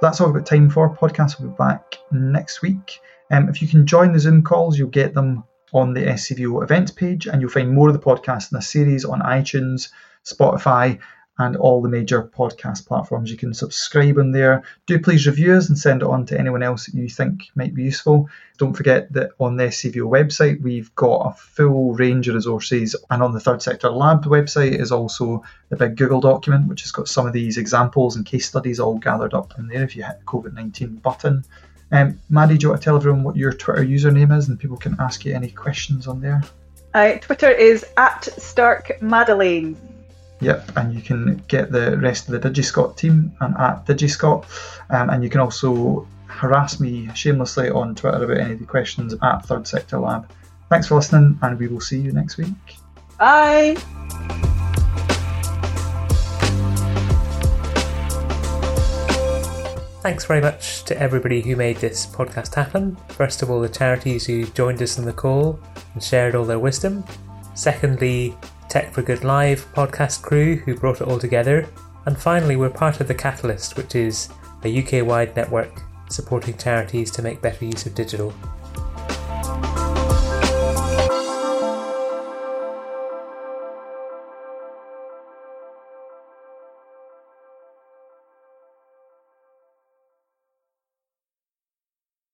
That's 0.00 0.20
all 0.20 0.28
we've 0.28 0.42
got 0.42 0.46
time 0.46 0.70
for. 0.70 0.94
Podcast 0.96 1.40
will 1.40 1.50
be 1.50 1.56
back 1.56 1.98
next 2.10 2.62
week. 2.62 3.00
Um, 3.30 3.48
if 3.48 3.62
you 3.62 3.68
can 3.68 3.86
join 3.86 4.12
the 4.12 4.18
Zoom 4.18 4.42
calls, 4.42 4.78
you'll 4.78 4.88
get 4.88 5.14
them 5.14 5.44
on 5.72 5.94
the 5.94 6.00
SCVO 6.00 6.62
events 6.62 6.90
page, 6.90 7.26
and 7.26 7.40
you'll 7.40 7.50
find 7.50 7.72
more 7.72 7.88
of 7.88 7.94
the 7.94 8.00
podcast 8.00 8.50
in 8.50 8.58
a 8.58 8.62
series 8.62 9.04
on 9.04 9.20
iTunes 9.20 9.90
Spotify, 10.24 10.98
and 11.40 11.56
all 11.56 11.80
the 11.80 11.88
major 11.88 12.22
podcast 12.22 12.86
platforms. 12.86 13.30
You 13.30 13.36
can 13.38 13.54
subscribe 13.54 14.18
on 14.18 14.30
there. 14.30 14.62
Do 14.84 14.98
please 15.00 15.26
review 15.26 15.54
us 15.54 15.70
and 15.70 15.78
send 15.78 16.02
it 16.02 16.08
on 16.08 16.26
to 16.26 16.38
anyone 16.38 16.62
else 16.62 16.84
that 16.84 16.94
you 16.94 17.08
think 17.08 17.48
might 17.54 17.74
be 17.74 17.84
useful. 17.84 18.28
Don't 18.58 18.76
forget 18.76 19.10
that 19.14 19.30
on 19.40 19.56
the 19.56 19.64
SCVO 19.64 20.02
website, 20.02 20.60
we've 20.60 20.94
got 20.96 21.30
a 21.30 21.32
full 21.32 21.94
range 21.94 22.28
of 22.28 22.34
resources, 22.34 22.94
and 23.08 23.22
on 23.22 23.32
the 23.32 23.40
Third 23.40 23.62
Sector 23.62 23.88
Lab 23.88 24.24
website 24.24 24.78
is 24.78 24.92
also 24.92 25.42
the 25.70 25.76
big 25.76 25.96
Google 25.96 26.20
document, 26.20 26.68
which 26.68 26.82
has 26.82 26.92
got 26.92 27.08
some 27.08 27.26
of 27.26 27.32
these 27.32 27.56
examples 27.56 28.16
and 28.16 28.26
case 28.26 28.46
studies 28.46 28.78
all 28.78 28.98
gathered 28.98 29.32
up 29.32 29.54
in 29.58 29.66
there 29.66 29.82
if 29.82 29.96
you 29.96 30.04
hit 30.04 30.18
the 30.18 30.26
COVID 30.26 30.52
19 30.52 30.96
button. 30.96 31.42
Um, 31.90 32.20
Maddie, 32.28 32.58
do 32.58 32.64
you 32.64 32.68
want 32.68 32.82
to 32.82 32.84
tell 32.84 32.96
everyone 32.96 33.24
what 33.24 33.34
your 33.34 33.54
Twitter 33.54 33.82
username 33.82 34.36
is 34.36 34.48
and 34.48 34.60
people 34.60 34.76
can 34.76 34.94
ask 35.00 35.24
you 35.24 35.34
any 35.34 35.50
questions 35.50 36.06
on 36.06 36.20
there? 36.20 36.42
Uh, 36.92 37.14
Twitter 37.14 37.50
is 37.50 37.86
at 37.96 38.24
Stark 38.24 39.00
Madeleine. 39.00 39.89
Yep, 40.40 40.72
and 40.76 40.94
you 40.94 41.02
can 41.02 41.42
get 41.48 41.70
the 41.70 41.98
rest 41.98 42.28
of 42.28 42.40
the 42.40 42.48
Digiscot 42.48 42.96
team 42.96 43.32
and 43.40 43.54
at 43.56 43.84
Digiscot, 43.86 44.44
um, 44.88 45.10
and 45.10 45.22
you 45.22 45.28
can 45.28 45.40
also 45.40 46.06
harass 46.26 46.80
me 46.80 47.10
shamelessly 47.14 47.68
on 47.68 47.94
Twitter 47.94 48.24
about 48.24 48.38
any 48.38 48.54
of 48.54 48.58
the 48.58 48.64
questions 48.64 49.14
at 49.22 49.44
Third 49.44 49.66
Sector 49.66 49.98
Lab. 49.98 50.30
Thanks 50.70 50.86
for 50.86 50.94
listening, 50.94 51.38
and 51.42 51.58
we 51.58 51.66
will 51.66 51.80
see 51.80 52.00
you 52.00 52.12
next 52.12 52.38
week. 52.38 52.48
Bye. 53.18 53.76
Thanks 60.02 60.24
very 60.24 60.40
much 60.40 60.84
to 60.84 60.98
everybody 60.98 61.42
who 61.42 61.56
made 61.56 61.76
this 61.76 62.06
podcast 62.06 62.54
happen. 62.54 62.96
First 63.08 63.42
of 63.42 63.50
all, 63.50 63.60
the 63.60 63.68
charities 63.68 64.24
who 64.24 64.46
joined 64.46 64.80
us 64.80 64.96
in 64.96 65.04
the 65.04 65.12
call 65.12 65.60
and 65.92 66.02
shared 66.02 66.34
all 66.34 66.46
their 66.46 66.58
wisdom. 66.58 67.04
Secondly, 67.54 68.34
Tech 68.70 68.92
for 68.92 69.02
Good 69.02 69.24
Live 69.24 69.66
podcast 69.74 70.22
crew 70.22 70.54
who 70.54 70.76
brought 70.76 71.00
it 71.00 71.08
all 71.08 71.18
together. 71.18 71.68
And 72.06 72.16
finally, 72.16 72.54
we're 72.54 72.70
part 72.70 73.00
of 73.00 73.08
the 73.08 73.14
Catalyst, 73.14 73.76
which 73.76 73.96
is 73.96 74.28
a 74.62 74.78
UK 74.78 75.04
wide 75.04 75.34
network 75.34 75.82
supporting 76.08 76.56
charities 76.56 77.10
to 77.10 77.22
make 77.22 77.42
better 77.42 77.64
use 77.64 77.84
of 77.86 77.96
digital. 77.96 78.32